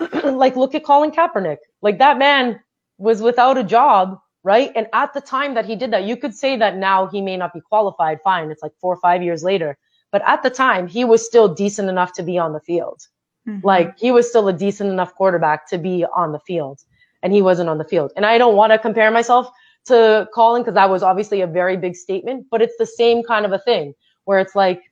like 0.24 0.56
look 0.56 0.74
at 0.74 0.84
Colin 0.84 1.10
Kaepernick. 1.10 1.58
Like 1.82 1.98
that 1.98 2.18
man 2.18 2.60
was 2.98 3.22
without 3.22 3.56
a 3.58 3.64
job, 3.64 4.18
right? 4.42 4.70
And 4.74 4.86
at 4.92 5.14
the 5.14 5.20
time 5.20 5.54
that 5.54 5.66
he 5.66 5.76
did 5.76 5.92
that, 5.92 6.04
you 6.04 6.16
could 6.16 6.34
say 6.34 6.56
that 6.56 6.76
now 6.76 7.06
he 7.06 7.20
may 7.20 7.36
not 7.36 7.54
be 7.54 7.60
qualified. 7.60 8.18
Fine. 8.22 8.50
It's 8.50 8.62
like 8.62 8.72
four 8.80 8.94
or 8.94 9.00
five 9.00 9.22
years 9.22 9.42
later. 9.42 9.78
But 10.10 10.22
at 10.26 10.42
the 10.42 10.50
time, 10.50 10.86
he 10.86 11.04
was 11.04 11.24
still 11.24 11.52
decent 11.52 11.88
enough 11.88 12.12
to 12.14 12.22
be 12.22 12.38
on 12.38 12.52
the 12.52 12.60
field. 12.60 13.02
Mm-hmm. 13.48 13.66
Like 13.66 13.98
he 13.98 14.10
was 14.10 14.28
still 14.28 14.48
a 14.48 14.52
decent 14.52 14.90
enough 14.90 15.14
quarterback 15.14 15.68
to 15.70 15.78
be 15.78 16.04
on 16.16 16.32
the 16.32 16.40
field 16.40 16.80
and 17.22 17.32
he 17.32 17.42
wasn't 17.42 17.68
on 17.68 17.78
the 17.78 17.84
field. 17.84 18.12
And 18.16 18.24
I 18.26 18.38
don't 18.38 18.56
want 18.56 18.72
to 18.72 18.78
compare 18.78 19.10
myself 19.10 19.50
to 19.86 20.28
Colin 20.34 20.62
because 20.62 20.74
that 20.74 20.90
was 20.90 21.02
obviously 21.02 21.40
a 21.40 21.46
very 21.46 21.76
big 21.76 21.96
statement, 21.96 22.46
but 22.50 22.62
it's 22.62 22.76
the 22.78 22.86
same 22.86 23.22
kind 23.22 23.44
of 23.44 23.52
a 23.52 23.58
thing 23.58 23.94
where 24.24 24.38
it's 24.38 24.54
like 24.54 24.82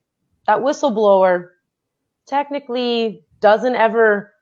that 0.46 0.59
whistleblower 0.59 1.48
technically 2.26 3.24
doesn't 3.40 3.74
ever 3.74 4.33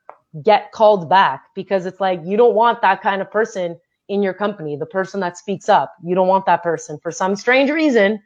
get 0.43 0.71
called 0.71 1.09
back 1.09 1.43
because 1.55 1.85
it's 1.85 1.99
like 1.99 2.19
you 2.23 2.37
don't 2.37 2.55
want 2.55 2.81
that 2.81 3.01
kind 3.01 3.21
of 3.21 3.29
person 3.29 3.79
in 4.07 4.21
your 4.21 4.33
company, 4.33 4.75
the 4.75 4.85
person 4.85 5.19
that 5.19 5.37
speaks 5.37 5.67
up. 5.67 5.93
You 6.03 6.15
don't 6.15 6.27
want 6.27 6.45
that 6.45 6.63
person 6.63 6.99
for 7.01 7.11
some 7.11 7.35
strange 7.35 7.69
reason, 7.69 8.21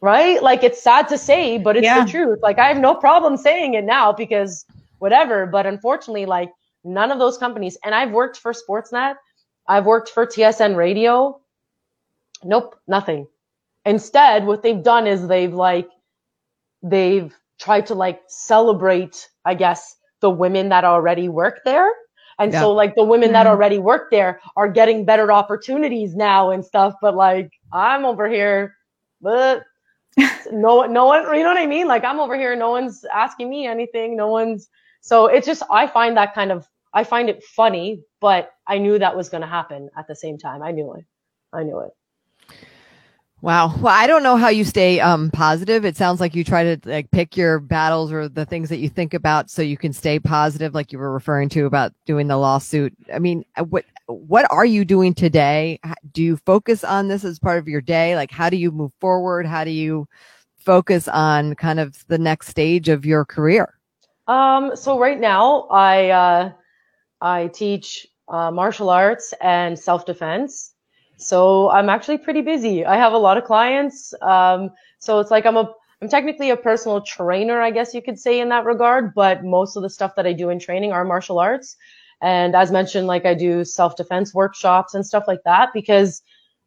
right? 0.00 0.42
Like 0.42 0.62
it's 0.64 0.82
sad 0.82 1.08
to 1.08 1.18
say, 1.18 1.58
but 1.58 1.76
it's 1.76 1.84
yeah. 1.84 2.04
the 2.04 2.10
truth. 2.10 2.38
Like 2.42 2.58
I 2.58 2.68
have 2.68 2.78
no 2.78 2.94
problem 2.94 3.36
saying 3.36 3.74
it 3.74 3.84
now 3.84 4.12
because 4.12 4.64
whatever, 4.98 5.46
but 5.46 5.66
unfortunately, 5.66 6.26
like 6.26 6.50
none 6.84 7.10
of 7.10 7.18
those 7.18 7.38
companies, 7.38 7.76
and 7.84 7.94
I've 7.94 8.10
worked 8.10 8.38
for 8.38 8.52
Sportsnet, 8.52 9.16
I've 9.68 9.86
worked 9.86 10.10
for 10.10 10.26
TSN 10.26 10.76
radio. 10.76 11.40
Nope, 12.42 12.78
nothing. 12.88 13.26
Instead, 13.84 14.46
what 14.46 14.62
they've 14.62 14.82
done 14.82 15.06
is 15.06 15.26
they've 15.26 15.52
like, 15.52 15.88
they've 16.82 17.34
tried 17.58 17.86
to 17.86 17.94
like 17.94 18.20
celebrate, 18.28 19.28
I 19.44 19.54
guess, 19.54 19.96
the 20.20 20.30
women 20.30 20.70
that 20.70 20.84
already 20.84 21.28
work 21.28 21.60
there 21.64 21.90
and 22.40 22.52
yeah. 22.52 22.60
so 22.60 22.72
like 22.72 22.94
the 22.94 23.04
women 23.04 23.32
that 23.32 23.44
mm-hmm. 23.44 23.50
already 23.50 23.78
work 23.78 24.10
there 24.10 24.40
are 24.56 24.68
getting 24.68 25.04
better 25.04 25.30
opportunities 25.30 26.16
now 26.16 26.50
and 26.50 26.64
stuff. 26.64 26.94
But 27.02 27.14
like 27.14 27.52
I'm 27.70 28.06
over 28.06 28.28
here, 28.28 28.74
but 29.20 29.62
no, 30.52 30.84
no 30.84 31.06
one, 31.06 31.22
you 31.36 31.42
know 31.42 31.48
what 31.48 31.58
I 31.58 31.66
mean? 31.66 31.86
Like 31.86 32.04
I'm 32.04 32.20
over 32.20 32.36
here, 32.36 32.56
no 32.56 32.70
one's 32.70 33.04
asking 33.12 33.48
me 33.48 33.66
anything. 33.66 34.16
No 34.16 34.28
one's, 34.28 34.68
so 35.00 35.26
it's 35.26 35.46
just, 35.46 35.62
I 35.70 35.86
find 35.86 36.16
that 36.16 36.34
kind 36.34 36.52
of, 36.52 36.68
I 36.92 37.04
find 37.04 37.28
it 37.28 37.44
funny, 37.44 38.02
but 38.20 38.52
I 38.66 38.78
knew 38.78 38.98
that 38.98 39.16
was 39.16 39.28
going 39.28 39.42
to 39.42 39.46
happen 39.46 39.90
at 39.96 40.08
the 40.08 40.16
same 40.16 40.38
time. 40.38 40.62
I 40.62 40.72
knew 40.72 40.92
it. 40.94 41.04
I 41.52 41.62
knew 41.62 41.80
it. 41.80 41.90
Wow. 43.42 43.74
Well, 43.78 43.94
I 43.94 44.06
don't 44.06 44.22
know 44.22 44.36
how 44.36 44.48
you 44.48 44.64
stay 44.64 45.00
um, 45.00 45.30
positive. 45.30 45.86
It 45.86 45.96
sounds 45.96 46.20
like 46.20 46.34
you 46.34 46.44
try 46.44 46.74
to 46.74 46.88
like 46.88 47.10
pick 47.10 47.38
your 47.38 47.58
battles 47.58 48.12
or 48.12 48.28
the 48.28 48.44
things 48.44 48.68
that 48.68 48.78
you 48.78 48.90
think 48.90 49.14
about 49.14 49.48
so 49.48 49.62
you 49.62 49.78
can 49.78 49.94
stay 49.94 50.18
positive, 50.18 50.74
like 50.74 50.92
you 50.92 50.98
were 50.98 51.10
referring 51.10 51.48
to 51.50 51.64
about 51.64 51.94
doing 52.04 52.26
the 52.26 52.36
lawsuit. 52.36 52.92
I 53.14 53.18
mean, 53.18 53.44
what 53.68 53.86
what 54.12 54.50
are 54.50 54.64
you 54.64 54.84
doing 54.84 55.14
today? 55.14 55.80
Do 56.12 56.22
you 56.22 56.36
focus 56.38 56.84
on 56.84 57.08
this 57.08 57.24
as 57.24 57.38
part 57.38 57.58
of 57.58 57.68
your 57.68 57.80
day? 57.80 58.16
Like, 58.16 58.30
how 58.30 58.50
do 58.50 58.56
you 58.56 58.70
move 58.70 58.92
forward? 59.00 59.46
How 59.46 59.64
do 59.64 59.70
you 59.70 60.06
focus 60.58 61.08
on 61.08 61.54
kind 61.54 61.80
of 61.80 62.04
the 62.08 62.18
next 62.18 62.48
stage 62.48 62.88
of 62.88 63.06
your 63.06 63.24
career? 63.24 63.74
Um, 64.26 64.76
so 64.76 64.98
right 64.98 65.18
now, 65.18 65.62
I 65.70 66.10
uh, 66.10 66.52
I 67.20 67.48
teach 67.48 68.06
uh, 68.28 68.50
martial 68.50 68.90
arts 68.90 69.34
and 69.40 69.78
self 69.78 70.06
defense. 70.06 70.74
So 71.16 71.68
I'm 71.70 71.90
actually 71.90 72.18
pretty 72.18 72.40
busy. 72.40 72.84
I 72.86 72.96
have 72.96 73.12
a 73.12 73.18
lot 73.18 73.36
of 73.36 73.44
clients. 73.44 74.14
Um, 74.22 74.70
so 74.98 75.18
it's 75.18 75.30
like 75.30 75.44
I'm 75.44 75.56
a, 75.56 75.70
I'm 76.00 76.08
technically 76.08 76.48
a 76.50 76.56
personal 76.56 77.02
trainer, 77.02 77.60
I 77.60 77.70
guess 77.70 77.92
you 77.92 78.00
could 78.00 78.18
say 78.18 78.40
in 78.40 78.48
that 78.48 78.64
regard, 78.64 79.14
but 79.14 79.44
most 79.44 79.76
of 79.76 79.82
the 79.82 79.90
stuff 79.90 80.14
that 80.16 80.26
I 80.26 80.32
do 80.32 80.48
in 80.48 80.58
training 80.58 80.92
are 80.92 81.04
martial 81.04 81.38
arts. 81.38 81.76
And 82.22 82.54
as 82.54 82.70
mentioned, 82.70 83.06
like 83.06 83.24
I 83.24 83.34
do 83.34 83.64
self 83.64 83.96
defense 83.96 84.34
workshops 84.34 84.94
and 84.94 85.06
stuff 85.06 85.24
like 85.26 85.40
that 85.44 85.70
because 85.72 86.22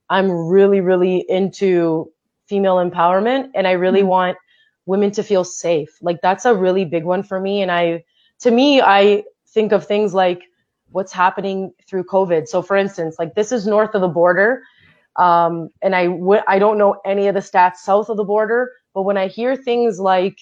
I'm 0.10 0.32
really, 0.32 0.82
really 0.82 1.26
into 1.30 2.12
female 2.48 2.76
empowerment 2.76 3.52
and 3.56 3.68
I 3.68 3.72
really 3.72 4.02
mm-hmm. 4.02 4.10
want 4.10 4.38
women 4.86 5.12
to 5.12 5.24
feel 5.24 5.44
safe. 5.44 5.98
Like 6.02 6.22
that's 6.22 6.46
a 6.46 6.56
really 6.56 6.86
big 6.86 7.04
one 7.04 7.24
for 7.24 7.40
me. 7.40 7.62
And 7.62 7.72
I, 7.72 8.04
to 8.40 8.52
me, 8.52 8.82
I 8.82 9.24
think 9.48 9.72
of 9.72 9.86
things 9.86 10.14
like 10.14 10.44
what's 10.92 11.12
happening 11.12 11.74
through 11.88 12.04
COVID. 12.06 12.48
So 12.48 12.62
for 12.62 12.76
instance, 12.76 13.16
like 13.18 13.36
this 13.36 13.52
is 13.52 13.66
north 13.66 13.96
of 13.96 14.02
the 14.02 14.08
border. 14.08 14.64
Um, 15.16 15.70
and 15.82 15.96
I 15.96 16.08
w- 16.08 16.42
I 16.48 16.60
don't 16.60 16.78
know 16.78 17.00
any 17.06 17.28
of 17.28 17.36
the 17.36 17.40
stats 17.40 17.78
south 17.78 18.10
of 18.10 18.18
the 18.18 18.24
border, 18.24 18.72
but 18.94 19.04
when 19.04 19.18
I 19.18 19.28
hear 19.28 19.56
things 19.56 20.00
like, 20.00 20.38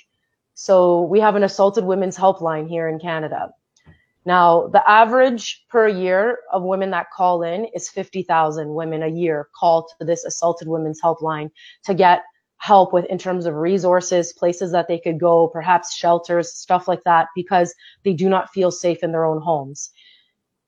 so 0.54 1.02
we 1.04 1.20
have 1.20 1.36
an 1.36 1.44
assaulted 1.44 1.84
women's 1.84 2.18
helpline 2.18 2.68
here 2.68 2.88
in 2.88 3.00
Canada. 3.00 3.52
Now, 4.26 4.68
the 4.68 4.88
average 4.88 5.66
per 5.70 5.88
year 5.88 6.40
of 6.52 6.64
women 6.64 6.92
that 6.92 7.10
call 7.12 7.42
in 7.42 7.66
is 7.74 7.90
50,000 7.90 8.74
women 8.74 9.02
a 9.02 9.08
year 9.08 9.48
call 9.56 9.88
to 10.00 10.06
this 10.06 10.24
assaulted 10.26 10.68
women's 10.68 11.02
helpline 11.02 11.50
to 11.86 11.94
get 11.94 12.24
help 12.58 12.94
with 12.94 13.06
in 13.06 13.18
terms 13.18 13.48
of 13.48 13.56
resources, 13.56 14.34
places 14.34 14.72
that 14.72 14.88
they 14.88 15.00
could 15.00 15.20
go, 15.20 15.48
perhaps 15.48 15.96
shelters, 15.96 16.54
stuff 16.54 16.88
like 16.88 17.04
that, 17.04 17.28
because 17.36 17.74
they 18.04 18.14
do 18.14 18.30
not 18.30 18.52
feel 18.52 18.70
safe 18.70 19.02
in 19.02 19.12
their 19.12 19.26
own 19.26 19.42
homes 19.42 19.92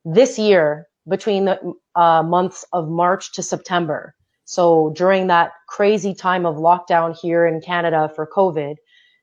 this 0.05 0.37
year 0.37 0.87
between 1.07 1.45
the 1.45 1.73
uh, 1.95 2.23
months 2.23 2.65
of 2.73 2.89
March 2.89 3.33
to 3.33 3.43
September. 3.43 4.15
So 4.45 4.91
during 4.95 5.27
that 5.27 5.51
crazy 5.67 6.13
time 6.13 6.45
of 6.45 6.55
lockdown 6.55 7.17
here 7.17 7.45
in 7.45 7.61
Canada 7.61 8.11
for 8.13 8.27
COVID, 8.27 8.75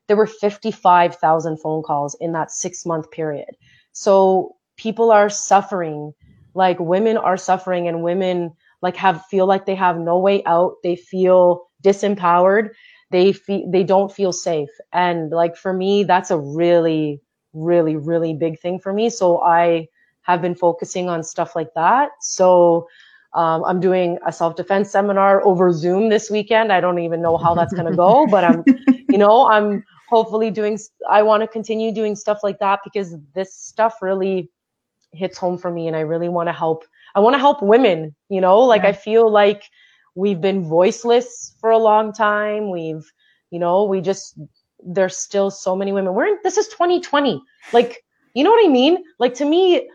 there 0.06 0.16
were 0.16 0.26
55,000 0.26 1.58
phone 1.58 1.82
calls 1.82 2.16
in 2.20 2.32
that 2.32 2.50
six 2.50 2.84
month 2.84 3.10
period. 3.10 3.56
So 3.92 4.56
people 4.76 5.10
are 5.10 5.28
suffering, 5.28 6.12
like 6.54 6.78
women 6.80 7.16
are 7.16 7.36
suffering 7.36 7.88
and 7.88 8.02
women 8.02 8.52
like 8.82 8.96
have 8.96 9.24
feel 9.26 9.46
like 9.46 9.66
they 9.66 9.74
have 9.74 9.98
no 9.98 10.18
way 10.18 10.42
out. 10.44 10.76
They 10.82 10.96
feel 10.96 11.68
disempowered. 11.82 12.70
They 13.10 13.32
feel, 13.32 13.70
they 13.70 13.84
don't 13.84 14.12
feel 14.12 14.32
safe. 14.32 14.70
And 14.92 15.30
like 15.30 15.56
for 15.56 15.72
me, 15.72 16.04
that's 16.04 16.30
a 16.30 16.38
really, 16.38 17.20
really, 17.52 17.96
really 17.96 18.34
big 18.34 18.60
thing 18.60 18.78
for 18.78 18.92
me. 18.92 19.10
So 19.10 19.42
I, 19.42 19.88
have 20.22 20.42
been 20.42 20.54
focusing 20.54 21.08
on 21.08 21.22
stuff 21.22 21.56
like 21.56 21.72
that. 21.74 22.10
So 22.20 22.88
um, 23.34 23.64
I'm 23.64 23.80
doing 23.80 24.18
a 24.26 24.32
self-defense 24.32 24.90
seminar 24.90 25.44
over 25.44 25.72
Zoom 25.72 26.08
this 26.08 26.30
weekend. 26.30 26.72
I 26.72 26.80
don't 26.80 26.98
even 26.98 27.22
know 27.22 27.36
how 27.36 27.54
that's 27.54 27.72
going 27.72 27.90
to 27.90 27.96
go, 27.96 28.26
but 28.26 28.44
I'm, 28.44 28.64
you 29.08 29.18
know, 29.18 29.48
I'm 29.48 29.84
hopefully 30.10 30.50
doing, 30.50 30.78
I 31.08 31.22
want 31.22 31.42
to 31.42 31.46
continue 31.46 31.94
doing 31.94 32.16
stuff 32.16 32.40
like 32.42 32.58
that 32.58 32.80
because 32.84 33.16
this 33.34 33.54
stuff 33.54 34.02
really 34.02 34.50
hits 35.12 35.38
home 35.38 35.56
for 35.56 35.70
me 35.70 35.86
and 35.86 35.96
I 35.96 36.00
really 36.00 36.28
want 36.28 36.48
to 36.48 36.52
help. 36.52 36.84
I 37.14 37.20
want 37.20 37.34
to 37.34 37.38
help 37.38 37.62
women, 37.62 38.14
you 38.28 38.40
know, 38.40 38.58
like 38.58 38.82
yeah. 38.82 38.88
I 38.88 38.92
feel 38.92 39.30
like 39.30 39.64
we've 40.14 40.40
been 40.40 40.64
voiceless 40.64 41.54
for 41.60 41.70
a 41.70 41.78
long 41.78 42.12
time. 42.12 42.70
We've, 42.70 43.04
you 43.50 43.58
know, 43.58 43.84
we 43.84 44.00
just, 44.00 44.38
there's 44.84 45.16
still 45.16 45.50
so 45.50 45.76
many 45.76 45.92
women. 45.92 46.14
We're 46.14 46.26
in, 46.26 46.38
this 46.42 46.56
is 46.56 46.68
2020. 46.68 47.42
Like, 47.72 48.04
you 48.34 48.44
know 48.44 48.50
what 48.50 48.64
I 48.64 48.68
mean? 48.68 49.04
Like 49.18 49.34
to 49.34 49.44
me, 49.44 49.88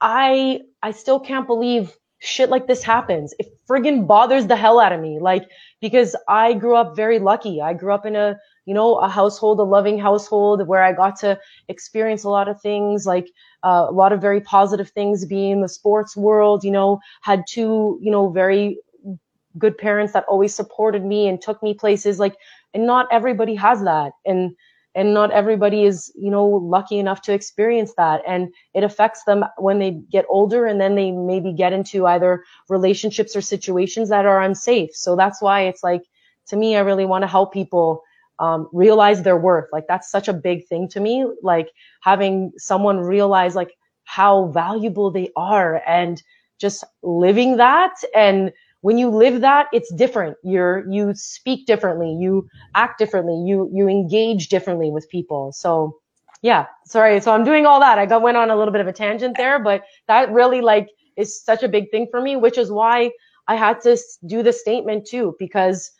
I 0.00 0.60
I 0.82 0.92
still 0.92 1.20
can't 1.20 1.46
believe 1.46 1.94
shit 2.20 2.50
like 2.50 2.66
this 2.66 2.82
happens. 2.82 3.34
It 3.38 3.58
friggin' 3.68 4.06
bothers 4.06 4.46
the 4.46 4.56
hell 4.56 4.78
out 4.78 4.92
of 4.92 5.00
me. 5.00 5.18
Like, 5.20 5.48
because 5.80 6.14
I 6.28 6.52
grew 6.52 6.76
up 6.76 6.94
very 6.94 7.18
lucky. 7.18 7.60
I 7.60 7.74
grew 7.74 7.92
up 7.92 8.06
in 8.06 8.14
a, 8.14 8.38
you 8.66 8.74
know, 8.74 8.96
a 8.96 9.08
household, 9.08 9.58
a 9.58 9.64
loving 9.64 9.98
household 9.98 10.66
where 10.68 10.82
I 10.82 10.92
got 10.92 11.16
to 11.20 11.38
experience 11.68 12.24
a 12.24 12.28
lot 12.28 12.48
of 12.48 12.60
things, 12.60 13.06
like 13.06 13.30
uh, 13.64 13.86
a 13.88 13.92
lot 13.92 14.12
of 14.12 14.20
very 14.20 14.40
positive 14.40 14.90
things 14.90 15.24
being 15.24 15.52
in 15.52 15.60
the 15.62 15.68
sports 15.68 16.16
world, 16.16 16.62
you 16.62 16.70
know, 16.70 17.00
had 17.22 17.44
two, 17.48 17.98
you 18.02 18.10
know, 18.10 18.30
very 18.30 18.78
good 19.58 19.76
parents 19.78 20.12
that 20.12 20.24
always 20.28 20.54
supported 20.54 21.04
me 21.04 21.26
and 21.26 21.42
took 21.42 21.62
me 21.62 21.74
places 21.74 22.18
like, 22.18 22.36
and 22.74 22.86
not 22.86 23.08
everybody 23.10 23.54
has 23.54 23.82
that. 23.82 24.12
And, 24.24 24.54
and 24.94 25.14
not 25.14 25.30
everybody 25.30 25.84
is 25.84 26.12
you 26.16 26.30
know 26.30 26.46
lucky 26.46 26.98
enough 26.98 27.22
to 27.22 27.32
experience 27.32 27.94
that. 27.96 28.22
And 28.26 28.52
it 28.74 28.84
affects 28.84 29.24
them 29.24 29.44
when 29.58 29.78
they 29.78 29.92
get 30.10 30.26
older 30.28 30.66
and 30.66 30.80
then 30.80 30.94
they 30.94 31.10
maybe 31.10 31.52
get 31.52 31.72
into 31.72 32.06
either 32.06 32.44
relationships 32.68 33.36
or 33.36 33.40
situations 33.40 34.08
that 34.08 34.26
are 34.26 34.40
unsafe. 34.42 34.94
So 34.94 35.16
that's 35.16 35.40
why 35.40 35.62
it's 35.62 35.82
like 35.82 36.02
to 36.46 36.56
me 36.56 36.76
i 36.76 36.80
really 36.80 37.06
want 37.06 37.22
to 37.22 37.28
help 37.28 37.52
people 37.52 38.02
um, 38.40 38.68
realize 38.72 39.22
their 39.22 39.36
worth. 39.36 39.68
Like 39.72 39.86
that's 39.86 40.10
such 40.10 40.26
a 40.26 40.32
big 40.32 40.66
thing 40.66 40.88
to 40.88 41.00
me 41.00 41.26
like 41.42 41.68
having 42.02 42.52
someone 42.56 42.98
realize 42.98 43.54
like 43.54 43.72
how 44.04 44.46
valuable 44.46 45.10
they 45.10 45.30
are 45.36 45.82
and 45.86 46.22
just 46.58 46.84
living 47.02 47.56
that 47.58 47.94
and 48.14 48.52
when 48.82 48.98
you 48.98 49.10
live 49.10 49.42
that, 49.42 49.68
it's 49.72 49.92
different. 49.94 50.36
You're, 50.42 50.88
you 50.90 51.14
speak 51.14 51.66
differently, 51.66 52.16
you 52.18 52.48
act 52.74 52.98
differently, 52.98 53.42
you, 53.46 53.70
you 53.72 53.88
engage 53.88 54.48
differently 54.48 54.90
with 54.90 55.08
people. 55.08 55.52
So 55.52 55.98
yeah, 56.42 56.66
sorry. 56.86 57.20
So 57.20 57.32
I'm 57.32 57.44
doing 57.44 57.66
all 57.66 57.80
that. 57.80 57.98
I 57.98 58.06
got, 58.06 58.22
went 58.22 58.36
on 58.38 58.50
a 58.50 58.56
little 58.56 58.72
bit 58.72 58.80
of 58.80 58.86
a 58.86 58.92
tangent 58.92 59.36
there, 59.36 59.62
but 59.62 59.82
that 60.08 60.32
really 60.32 60.62
like 60.62 60.88
is 61.16 61.42
such 61.42 61.62
a 61.62 61.68
big 61.68 61.90
thing 61.90 62.06
for 62.10 62.20
me, 62.20 62.36
which 62.36 62.56
is 62.56 62.70
why 62.70 63.10
I 63.46 63.56
had 63.56 63.80
to 63.82 63.98
do 64.26 64.42
the 64.42 64.52
statement 64.52 65.06
too, 65.06 65.36
because 65.38 65.90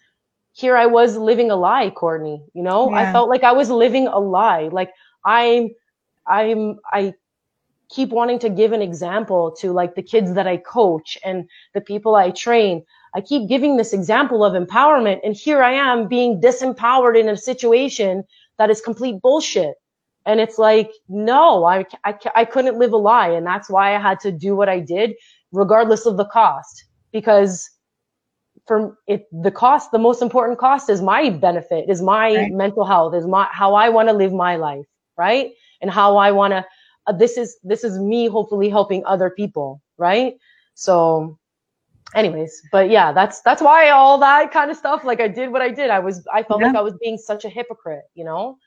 here 0.52 0.76
I 0.76 0.86
was 0.86 1.16
living 1.16 1.50
a 1.50 1.56
lie, 1.56 1.90
Courtney, 1.90 2.42
you 2.54 2.62
know, 2.62 2.90
yeah. 2.90 2.96
I 2.96 3.12
felt 3.12 3.28
like 3.28 3.44
I 3.44 3.52
was 3.52 3.68
living 3.70 4.06
a 4.06 4.18
lie. 4.18 4.68
Like 4.72 4.92
I'm, 5.24 5.70
I'm, 6.26 6.78
I 6.92 7.14
keep 7.90 8.11
wanting 8.11 8.38
to 8.38 8.48
give 8.48 8.72
an 8.72 8.83
example 8.83 9.50
to 9.59 9.72
like 9.72 9.94
the 9.94 10.03
kids 10.03 10.33
that 10.35 10.46
I 10.46 10.59
coach 10.59 11.18
and 11.24 11.48
the 11.74 11.81
people 11.81 12.14
I 12.14 12.31
train. 12.31 12.85
I 13.14 13.20
keep 13.20 13.48
giving 13.48 13.76
this 13.76 13.92
example 13.92 14.44
of 14.44 14.55
empowerment 14.55 15.20
and 15.24 15.35
here 15.35 15.62
I 15.62 15.72
am 15.72 16.07
being 16.07 16.40
disempowered 16.40 17.18
in 17.18 17.29
a 17.29 17.37
situation 17.37 18.24
that 18.59 18.70
is 18.70 18.81
complete 18.81 19.20
bullshit. 19.20 19.74
And 20.26 20.38
it's 20.38 20.59
like, 20.59 20.92
no, 21.09 21.64
I, 21.64 21.85
I, 22.05 22.14
I 22.37 22.44
couldn't 22.44 22.79
live 22.79 22.92
a 22.92 22.96
lie. 22.96 23.31
And 23.31 23.46
that's 23.46 23.68
why 23.70 23.96
I 23.96 23.98
had 23.98 24.20
to 24.20 24.31
do 24.31 24.55
what 24.55 24.68
I 24.68 24.79
did, 24.79 25.14
regardless 25.50 26.07
of 26.07 26.16
the 26.16 26.26
cost, 26.26 26.85
because 27.11 27.68
for 28.66 28.96
it, 29.09 29.26
the 29.33 29.50
cost, 29.50 29.90
the 29.90 29.98
most 29.98 30.22
important 30.22 30.59
cost 30.59 30.90
is 30.90 31.00
my 31.00 31.31
benefit, 31.31 31.88
is 31.88 32.03
my 32.03 32.37
right. 32.37 32.53
mental 32.53 32.85
health, 32.85 33.14
is 33.14 33.26
my, 33.26 33.48
how 33.50 33.74
I 33.74 33.88
want 33.88 34.09
to 34.09 34.12
live 34.12 34.33
my 34.33 34.57
life. 34.57 34.85
Right. 35.16 35.50
And 35.81 35.90
how 35.90 36.18
I 36.18 36.31
want 36.31 36.53
to, 36.53 36.64
uh, 37.06 37.12
this 37.12 37.36
is, 37.36 37.58
this 37.62 37.84
is 37.84 37.98
me 37.98 38.26
hopefully 38.26 38.68
helping 38.68 39.04
other 39.04 39.30
people. 39.30 39.80
Right. 39.98 40.34
So 40.74 41.38
anyways, 42.14 42.62
but 42.72 42.90
yeah, 42.90 43.12
that's, 43.12 43.40
that's 43.42 43.62
why 43.62 43.90
all 43.90 44.18
that 44.18 44.52
kind 44.52 44.70
of 44.70 44.76
stuff, 44.76 45.04
like 45.04 45.20
I 45.20 45.28
did 45.28 45.50
what 45.50 45.62
I 45.62 45.70
did. 45.70 45.90
I 45.90 45.98
was, 45.98 46.26
I 46.32 46.42
felt 46.42 46.60
yeah. 46.60 46.68
like 46.68 46.76
I 46.76 46.82
was 46.82 46.94
being 47.00 47.18
such 47.18 47.44
a 47.44 47.48
hypocrite, 47.48 48.04
you 48.14 48.24
know? 48.24 48.58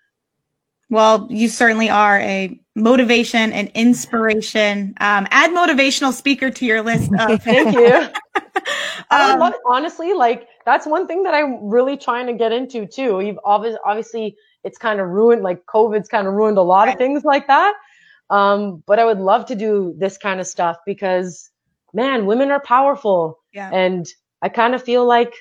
Well, 0.94 1.28
you 1.32 1.48
certainly 1.48 1.90
are 1.90 2.20
a 2.20 2.60
motivation 2.76 3.52
and 3.52 3.72
inspiration. 3.74 4.94
Um, 5.00 5.28
add 5.32 5.50
motivational 5.50 6.14
speaker 6.14 6.52
to 6.52 6.66
your 6.66 6.84
list. 6.84 7.12
Of- 7.20 7.42
Thank 7.44 7.74
you. 7.74 8.10
um, 9.10 9.40
love, 9.40 9.54
honestly, 9.66 10.14
like 10.14 10.48
that's 10.66 10.86
one 10.86 11.08
thing 11.08 11.24
that 11.24 11.34
I'm 11.34 11.68
really 11.68 11.98
trying 11.98 12.28
to 12.28 12.34
get 12.34 12.52
into 12.52 12.86
too. 12.86 13.22
You've 13.22 13.40
obviously, 13.44 13.80
obviously, 13.84 14.36
it's 14.64 14.78
kind 14.78 15.00
of 15.00 15.08
ruined, 15.10 15.42
like 15.42 15.66
COVID's 15.66 16.08
kind 16.08 16.28
of 16.28 16.34
ruined 16.34 16.60
a 16.60 16.62
lot 16.62 16.86
right. 16.86 16.94
of 16.94 17.00
things 17.00 17.24
like 17.24 17.48
that. 17.48 17.74
Um, 18.34 18.84
but 18.88 19.00
I 19.00 19.06
would 19.06 19.20
love 19.20 19.46
to 19.48 19.56
do 19.56 19.94
this 19.98 20.18
kind 20.18 20.40
of 20.40 20.48
stuff 20.48 20.78
because, 20.86 21.50
man, 21.94 22.26
women 22.26 22.52
are 22.52 22.60
powerful, 22.62 23.40
yeah. 23.54 23.70
and 23.72 24.08
I 24.42 24.50
kind 24.50 24.74
of 24.74 24.84
feel 24.84 25.06
like 25.06 25.34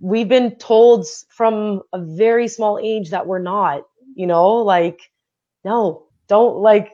we've 0.00 0.28
been 0.28 0.56
told 0.56 1.06
from 1.28 1.82
a 1.92 2.00
very 2.00 2.48
small 2.48 2.78
age 2.82 3.10
that 3.10 3.26
we're 3.26 3.38
not 3.38 3.84
you 4.14 4.26
know, 4.26 4.56
like, 4.56 5.00
no, 5.64 6.06
don't 6.28 6.58
like, 6.58 6.92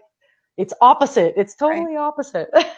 it's 0.56 0.74
opposite. 0.80 1.34
It's 1.36 1.54
totally 1.54 1.96
right. 1.96 2.02
opposite. 2.02 2.48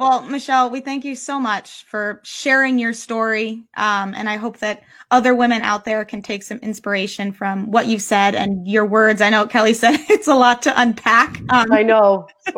well, 0.00 0.22
Michelle, 0.22 0.70
we 0.70 0.80
thank 0.80 1.04
you 1.04 1.14
so 1.14 1.38
much 1.38 1.84
for 1.84 2.20
sharing 2.24 2.78
your 2.78 2.94
story. 2.94 3.64
Um, 3.76 4.14
and 4.14 4.30
I 4.30 4.36
hope 4.38 4.56
that 4.60 4.82
other 5.10 5.34
women 5.34 5.60
out 5.60 5.84
there 5.84 6.06
can 6.06 6.22
take 6.22 6.42
some 6.42 6.56
inspiration 6.58 7.32
from 7.32 7.70
what 7.70 7.86
you've 7.86 8.00
said 8.00 8.34
and 8.34 8.66
your 8.66 8.86
words. 8.86 9.20
I 9.20 9.28
know 9.28 9.46
Kelly 9.46 9.74
said 9.74 10.00
it's 10.08 10.26
a 10.26 10.34
lot 10.34 10.62
to 10.62 10.80
unpack. 10.80 11.38
Um, 11.50 11.70
I 11.70 11.82
know. 11.82 12.26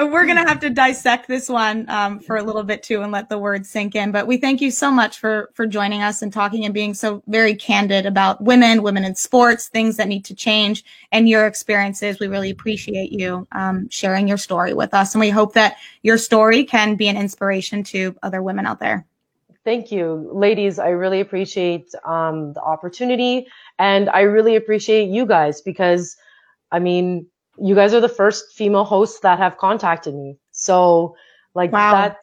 we're 0.00 0.26
going 0.26 0.36
to 0.36 0.48
have 0.48 0.60
to 0.60 0.70
dissect 0.70 1.26
this 1.28 1.48
one 1.48 1.88
um, 1.88 2.20
for 2.20 2.36
a 2.36 2.42
little 2.42 2.62
bit 2.62 2.82
too 2.82 3.02
and 3.02 3.12
let 3.12 3.28
the 3.28 3.38
words 3.38 3.68
sink 3.68 3.94
in. 3.94 4.12
But 4.12 4.26
we 4.26 4.36
thank 4.36 4.60
you 4.60 4.70
so 4.70 4.90
much 4.90 5.18
for 5.18 5.50
for 5.54 5.66
joining 5.66 6.02
us 6.02 6.22
and 6.22 6.32
talking 6.32 6.64
and 6.64 6.74
being 6.74 6.94
so 6.94 7.22
very 7.26 7.54
candid 7.54 8.06
about 8.06 8.42
women, 8.42 8.82
women 8.82 9.04
in 9.04 9.14
sports, 9.14 9.68
things 9.68 9.96
that 9.96 10.08
need 10.08 10.24
to 10.26 10.34
change, 10.34 10.84
and 11.12 11.28
your 11.28 11.46
experiences. 11.46 12.18
We 12.20 12.28
really 12.28 12.50
appreciate 12.50 13.12
you 13.12 13.46
um, 13.52 13.88
sharing 13.88 14.28
your 14.28 14.38
story 14.38 14.74
with 14.74 14.92
us, 14.92 15.14
and 15.14 15.20
we 15.20 15.30
hope 15.30 15.54
that 15.54 15.76
your 16.02 16.18
story 16.18 16.64
can 16.64 16.96
be 16.96 17.08
an 17.08 17.16
inspiration 17.16 17.82
to 17.84 18.14
other 18.22 18.42
women 18.42 18.66
out 18.66 18.80
there. 18.80 19.06
Thank 19.64 19.90
you, 19.90 20.30
ladies. 20.32 20.78
I 20.78 20.90
really 20.90 21.20
appreciate 21.20 21.92
um, 22.04 22.52
the 22.52 22.60
opportunity, 22.60 23.46
and 23.78 24.08
I 24.10 24.20
really 24.20 24.56
appreciate 24.56 25.08
you 25.08 25.26
guys 25.26 25.60
because, 25.60 26.16
I 26.70 26.78
mean, 26.78 27.26
you 27.58 27.74
guys 27.74 27.94
are 27.94 28.00
the 28.00 28.08
first 28.08 28.52
female 28.52 28.84
hosts 28.84 29.20
that 29.20 29.38
have 29.38 29.58
contacted 29.58 30.14
me. 30.14 30.38
So 30.52 31.16
like 31.54 31.72
wow. 31.72 31.92
that 31.92 32.18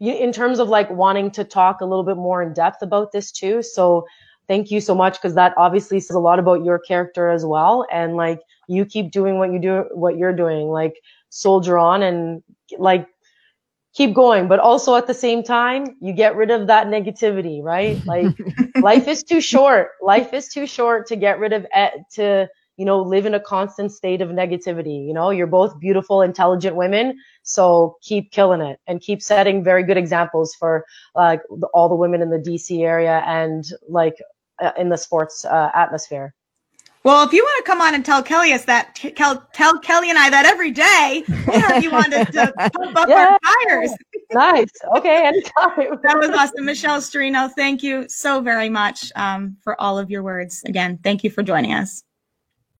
in 0.00 0.32
terms 0.32 0.58
of 0.58 0.68
like 0.68 0.90
wanting 0.90 1.30
to 1.32 1.44
talk 1.44 1.80
a 1.80 1.84
little 1.84 2.04
bit 2.04 2.16
more 2.16 2.42
in 2.42 2.52
depth 2.52 2.82
about 2.82 3.12
this 3.12 3.32
too. 3.32 3.62
So 3.62 4.06
thank 4.46 4.70
you 4.70 4.80
so 4.80 4.94
much 4.94 5.14
because 5.14 5.34
that 5.34 5.54
obviously 5.56 6.00
says 6.00 6.14
a 6.14 6.20
lot 6.20 6.38
about 6.38 6.64
your 6.64 6.78
character 6.78 7.28
as 7.28 7.44
well. 7.44 7.86
And 7.92 8.16
like 8.16 8.40
you 8.68 8.84
keep 8.84 9.10
doing 9.10 9.38
what 9.38 9.52
you 9.52 9.58
do, 9.58 9.84
what 9.92 10.16
you're 10.16 10.34
doing, 10.34 10.68
like 10.68 10.94
soldier 11.30 11.78
on 11.78 12.02
and 12.02 12.42
like 12.78 13.06
keep 13.94 14.14
going. 14.14 14.48
But 14.48 14.60
also 14.60 14.94
at 14.94 15.06
the 15.06 15.14
same 15.14 15.42
time, 15.42 15.96
you 16.00 16.12
get 16.12 16.36
rid 16.36 16.50
of 16.50 16.68
that 16.68 16.86
negativity, 16.86 17.62
right? 17.62 18.04
Like 18.06 18.34
life 18.76 19.08
is 19.08 19.22
too 19.22 19.40
short. 19.40 19.90
Life 20.00 20.32
is 20.32 20.48
too 20.48 20.66
short 20.66 21.08
to 21.08 21.16
get 21.16 21.38
rid 21.38 21.52
of, 21.52 21.66
eh, 21.72 21.90
to 22.12 22.48
you 22.78 22.84
know, 22.84 23.02
live 23.02 23.26
in 23.26 23.34
a 23.34 23.40
constant 23.40 23.92
state 23.92 24.22
of 24.22 24.30
negativity. 24.30 25.04
You 25.04 25.12
know, 25.12 25.30
you're 25.30 25.48
both 25.48 25.78
beautiful, 25.80 26.22
intelligent 26.22 26.76
women. 26.76 27.18
So 27.42 27.96
keep 28.02 28.30
killing 28.30 28.60
it 28.60 28.78
and 28.86 29.00
keep 29.00 29.20
setting 29.20 29.64
very 29.64 29.82
good 29.82 29.96
examples 29.96 30.54
for 30.54 30.86
like 31.14 31.42
all 31.74 31.88
the 31.88 31.96
women 31.96 32.22
in 32.22 32.30
the 32.30 32.38
DC 32.38 32.80
area 32.80 33.22
and 33.26 33.64
like 33.88 34.14
uh, 34.62 34.70
in 34.78 34.90
the 34.90 34.96
sports 34.96 35.44
uh, 35.44 35.70
atmosphere. 35.74 36.34
Well, 37.02 37.26
if 37.26 37.32
you 37.32 37.42
want 37.42 37.64
to 37.64 37.70
come 37.70 37.80
on 37.80 37.94
and 37.94 38.04
tell 38.04 38.22
Kelly 38.22 38.52
us 38.52 38.64
that, 38.66 38.94
t- 38.94 39.10
tell, 39.10 39.48
tell 39.52 39.78
Kelly 39.80 40.10
and 40.10 40.18
I 40.18 40.30
that 40.30 40.46
every 40.46 40.70
day, 40.70 41.24
if 41.26 41.82
you 41.82 41.90
want 41.90 42.12
to 42.12 42.24
pump 42.74 42.96
up 42.96 43.08
yeah. 43.08 43.36
our 43.36 43.66
tires. 43.66 43.92
nice. 44.32 44.68
Okay, 44.96 45.26
anytime. 45.26 45.98
that 46.02 46.18
was 46.18 46.30
awesome. 46.30 46.64
Michelle 46.64 47.00
Storino, 47.00 47.50
thank 47.56 47.82
you 47.82 48.06
so 48.08 48.40
very 48.40 48.68
much 48.68 49.10
um, 49.16 49.56
for 49.62 49.80
all 49.80 49.98
of 49.98 50.10
your 50.10 50.22
words. 50.22 50.62
Again, 50.66 50.98
thank 51.02 51.24
you 51.24 51.30
for 51.30 51.42
joining 51.42 51.72
us. 51.72 52.04